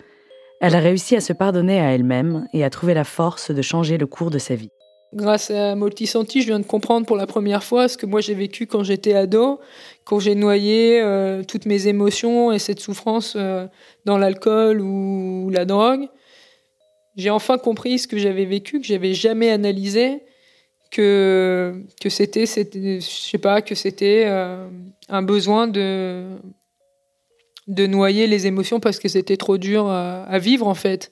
[0.60, 3.98] elle a réussi à se pardonner à elle-même et à trouver la force de changer
[3.98, 4.72] le cours de sa vie.
[5.14, 8.36] Grâce à Multisanti, je viens de comprendre pour la première fois ce que moi j'ai
[8.36, 9.60] vécu quand j'étais ado,
[10.04, 13.66] quand j'ai noyé euh, toutes mes émotions et cette souffrance euh,
[14.06, 16.08] dans l'alcool ou la drogue
[17.20, 20.24] j'ai enfin compris ce que j'avais vécu, que j'avais jamais analysé,
[20.90, 24.68] que que c'était, je sais pas, que c'était euh,
[25.10, 26.38] un besoin de
[27.68, 31.12] de noyer les émotions parce que c'était trop dur à, vivre en fait.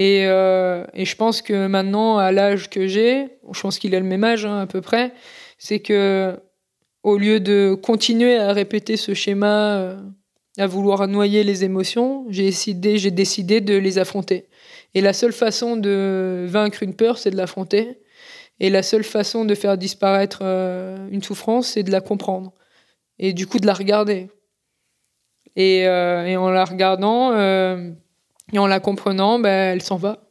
[0.00, 4.00] Et, euh, et, je pense que maintenant, à l'âge que j'ai, je pense qu'il a
[4.00, 5.12] le même âge hein, à peu près,
[5.58, 6.40] c'est que
[7.02, 10.00] au lieu de continuer à répéter ce schéma, euh,
[10.56, 14.48] à vouloir noyer les émotions, j'ai décidé, j'ai décidé de les affronter.
[14.94, 17.98] Et la seule façon de vaincre une peur, c'est de l'affronter.
[18.58, 22.54] Et la seule façon de faire disparaître euh, une souffrance, c'est de la comprendre.
[23.18, 24.30] Et du coup, de la regarder.
[25.56, 27.32] Et, en la regardant
[28.52, 30.30] et en la comprenant, ben, elle s'en va.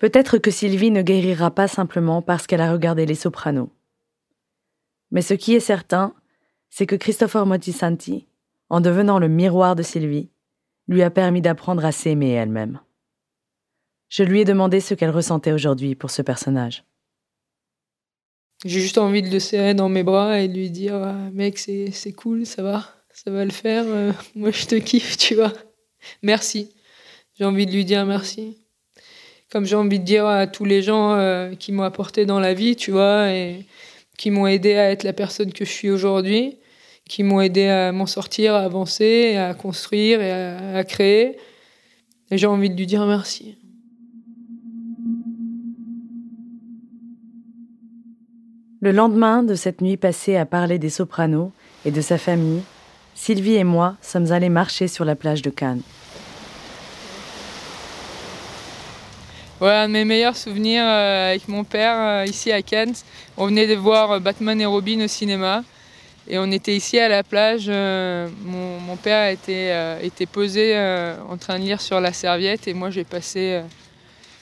[0.00, 3.70] Peut-être que Sylvie ne guérira pas simplement parce qu'elle a regardé les sopranos.
[5.10, 6.14] Mais ce qui est certain,
[6.70, 8.26] c'est que Christopher Motisanti,
[8.68, 10.30] en devenant le miroir de Sylvie,
[10.86, 12.80] lui a permis d'apprendre à s'aimer elle-même.
[14.08, 16.84] Je lui ai demandé ce qu'elle ressentait aujourd'hui pour ce personnage.
[18.64, 21.58] J'ai juste envie de le serrer dans mes bras et de lui dire ah, Mec,
[21.58, 22.84] c'est cool, ça va,
[23.24, 23.84] ça va le faire.
[23.86, 25.52] Euh, moi, je te kiffe, tu vois.
[26.22, 26.74] Merci.
[27.34, 28.58] J'ai envie de lui dire merci.
[29.50, 32.54] Comme j'ai envie de dire à tous les gens euh, qui m'ont apporté dans la
[32.54, 33.64] vie, tu vois, et
[34.18, 36.58] qui m'ont aidé à être la personne que je suis aujourd'hui,
[37.08, 41.36] qui m'ont aidé à m'en sortir, à avancer, à construire et à, créer.
[42.30, 43.56] Et j'ai envie de lui dire merci.
[48.80, 51.52] Le lendemain de cette nuit passée à parler des sopranos
[51.84, 52.62] et de sa famille,
[53.20, 55.82] Sylvie et moi sommes allés marcher sur la plage de Cannes.
[59.60, 62.94] Ouais, un de mes meilleurs souvenirs euh, avec mon père euh, ici à Cannes.
[63.36, 65.64] On venait de voir euh, Batman et Robin au cinéma.
[66.28, 67.68] Et on était ici à la plage.
[67.68, 70.78] Mon, père était, posé
[71.28, 72.68] en train de lire sur la serviette.
[72.68, 73.62] Et moi, j'ai passé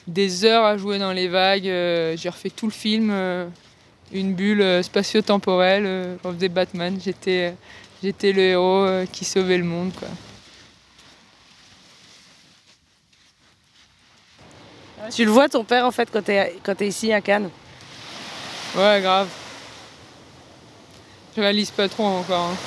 [0.05, 1.63] des heures à jouer dans les vagues.
[1.63, 3.09] j'ai refait tout le film,
[4.11, 6.17] une bulle spatio-temporelle.
[6.23, 6.99] faisait Batman.
[7.01, 7.53] J'étais,
[8.03, 9.91] j'étais le héros qui sauvait le monde.
[9.97, 10.07] Quoi.
[15.13, 17.49] Tu le vois ton père en fait quand t'es quand es ici à Cannes?
[18.75, 19.27] Ouais, grave.
[21.35, 22.51] Je réalise pas trop encore.
[22.51, 22.57] Hein.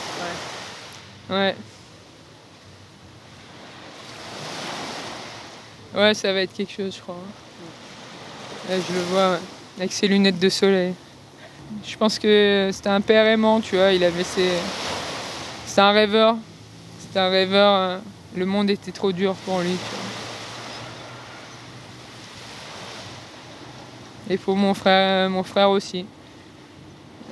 [1.29, 1.37] Ouais.
[1.37, 1.57] Ouais.
[5.93, 7.17] Ouais, ça va être quelque chose, je crois.
[8.69, 9.39] Là, je le vois,
[9.77, 10.95] avec ses lunettes de soleil.
[11.85, 13.93] Je pense que c'était un père aimant, tu vois.
[13.93, 14.53] Il avait ses.
[15.71, 16.37] C'était un rêveur.
[16.99, 17.75] C'était un rêveur.
[17.75, 17.99] Euh,
[18.35, 19.77] le monde était trop dur pour lui.
[24.29, 26.07] Et pour mon frère, mon frère aussi.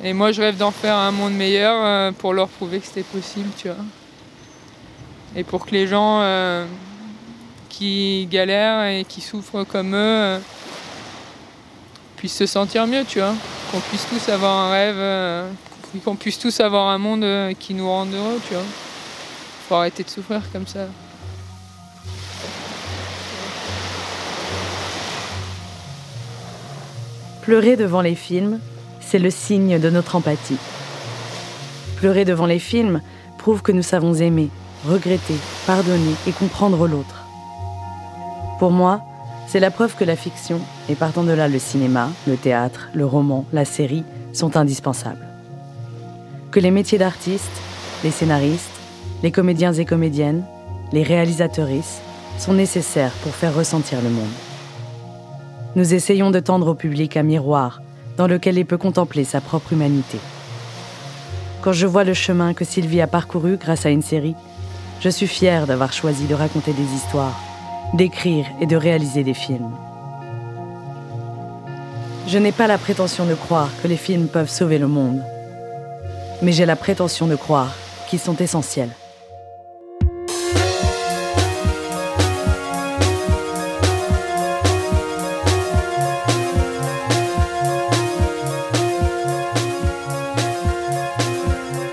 [0.04, 3.02] Et moi, je rêve d'en faire un monde meilleur euh, pour leur prouver que c'était
[3.02, 3.84] possible, tu vois.
[5.34, 6.64] Et pour que les gens euh,
[7.68, 10.38] qui galèrent et qui souffrent comme eux euh,
[12.14, 13.34] puissent se sentir mieux, tu vois.
[13.72, 15.50] Qu'on puisse tous avoir un rêve,
[16.04, 18.62] qu'on puisse tous avoir un monde qui nous rende heureux, tu vois.
[19.68, 20.86] Faut arrêter de souffrir comme ça.
[27.42, 28.60] Pleurer devant les films,
[29.00, 30.58] c'est le signe de notre empathie.
[31.96, 33.00] Pleurer devant les films
[33.38, 34.50] prouve que nous savons aimer,
[34.86, 35.36] regretter,
[35.66, 37.24] pardonner et comprendre l'autre.
[38.58, 39.00] Pour moi,
[39.46, 40.60] c'est la preuve que la fiction,
[40.90, 45.27] et partant de là le cinéma, le théâtre, le roman, la série, sont indispensables.
[46.50, 47.60] Que les métiers d'artistes,
[48.02, 48.70] les scénaristes,
[49.22, 50.44] les comédiens et comédiennes,
[50.92, 52.00] les réalisatrices
[52.38, 54.32] sont nécessaires pour faire ressentir le monde.
[55.76, 57.82] Nous essayons de tendre au public un miroir
[58.16, 60.18] dans lequel il peut contempler sa propre humanité.
[61.60, 64.34] Quand je vois le chemin que Sylvie a parcouru grâce à une série,
[65.00, 67.38] je suis fière d'avoir choisi de raconter des histoires,
[67.92, 69.70] d'écrire et de réaliser des films.
[72.26, 75.22] Je n'ai pas la prétention de croire que les films peuvent sauver le monde,
[76.42, 77.74] mais j'ai la prétention de croire
[78.08, 78.90] qu'ils sont essentiels.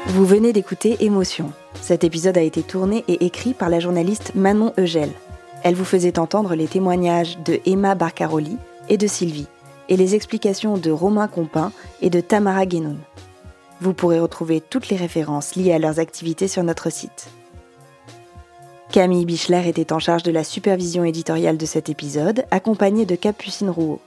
[0.07, 1.51] Vous venez d'écouter Émotion.
[1.81, 5.09] Cet épisode a été tourné et écrit par la journaliste Manon Eugel.
[5.61, 9.47] Elle vous faisait entendre les témoignages de Emma Barcaroli et de Sylvie,
[9.89, 11.71] et les explications de Romain Compin
[12.01, 12.97] et de Tamara Guénoun.
[13.81, 17.27] Vous pourrez retrouver toutes les références liées à leurs activités sur notre site.
[18.91, 23.69] Camille Bichler était en charge de la supervision éditoriale de cet épisode, accompagnée de Capucine
[23.69, 23.99] Rouault.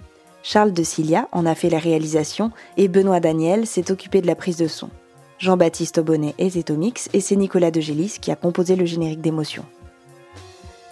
[0.42, 4.34] Charles de Cilia en a fait la réalisation et Benoît Daniel s'est occupé de la
[4.34, 4.88] prise de son.
[5.38, 9.64] Jean-Baptiste Aubonnet et Zetomix, et c'est Nicolas de Gélis qui a composé le générique d'émotion.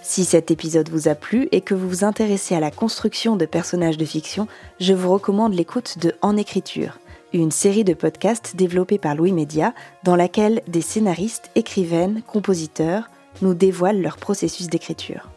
[0.02, 3.44] Si cet épisode vous a plu et que vous vous intéressez à la construction de
[3.44, 4.46] personnages de fiction,
[4.78, 6.98] je vous recommande l'écoute de En écriture,
[7.32, 9.74] une série de podcasts développés par Louis Média,
[10.04, 13.10] dans laquelle des scénaristes, écrivaines, compositeurs,
[13.42, 15.30] nous dévoilent leur processus d'écriture.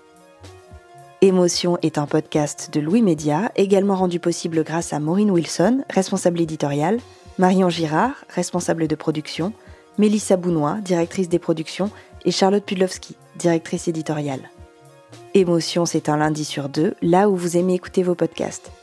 [1.22, 6.40] Émotion est un podcast de Louis Média, également rendu possible grâce à Maureen Wilson, responsable
[6.40, 7.00] éditoriale,
[7.38, 9.52] Marion Girard, responsable de production,
[9.98, 11.92] Mélissa Bounois, directrice des productions,
[12.24, 14.50] et Charlotte Pudlowski, directrice éditoriale.
[15.34, 18.72] Émotion, c'est un lundi sur deux, là où vous aimez écouter vos podcasts.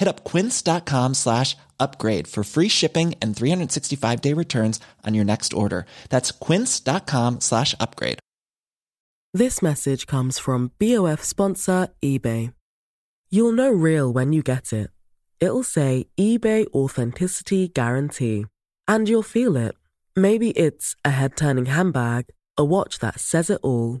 [0.00, 5.52] Hit up quince.com slash upgrade for free shipping and 365 day returns on your next
[5.52, 5.84] order.
[6.08, 8.18] That's quince.com slash upgrade.
[9.34, 12.54] This message comes from BOF sponsor eBay.
[13.30, 14.90] You'll know real when you get it.
[15.38, 18.46] It'll say eBay Authenticity Guarantee.
[18.88, 19.76] And you'll feel it.
[20.16, 22.24] Maybe it's a head turning handbag,
[22.56, 24.00] a watch that says it all,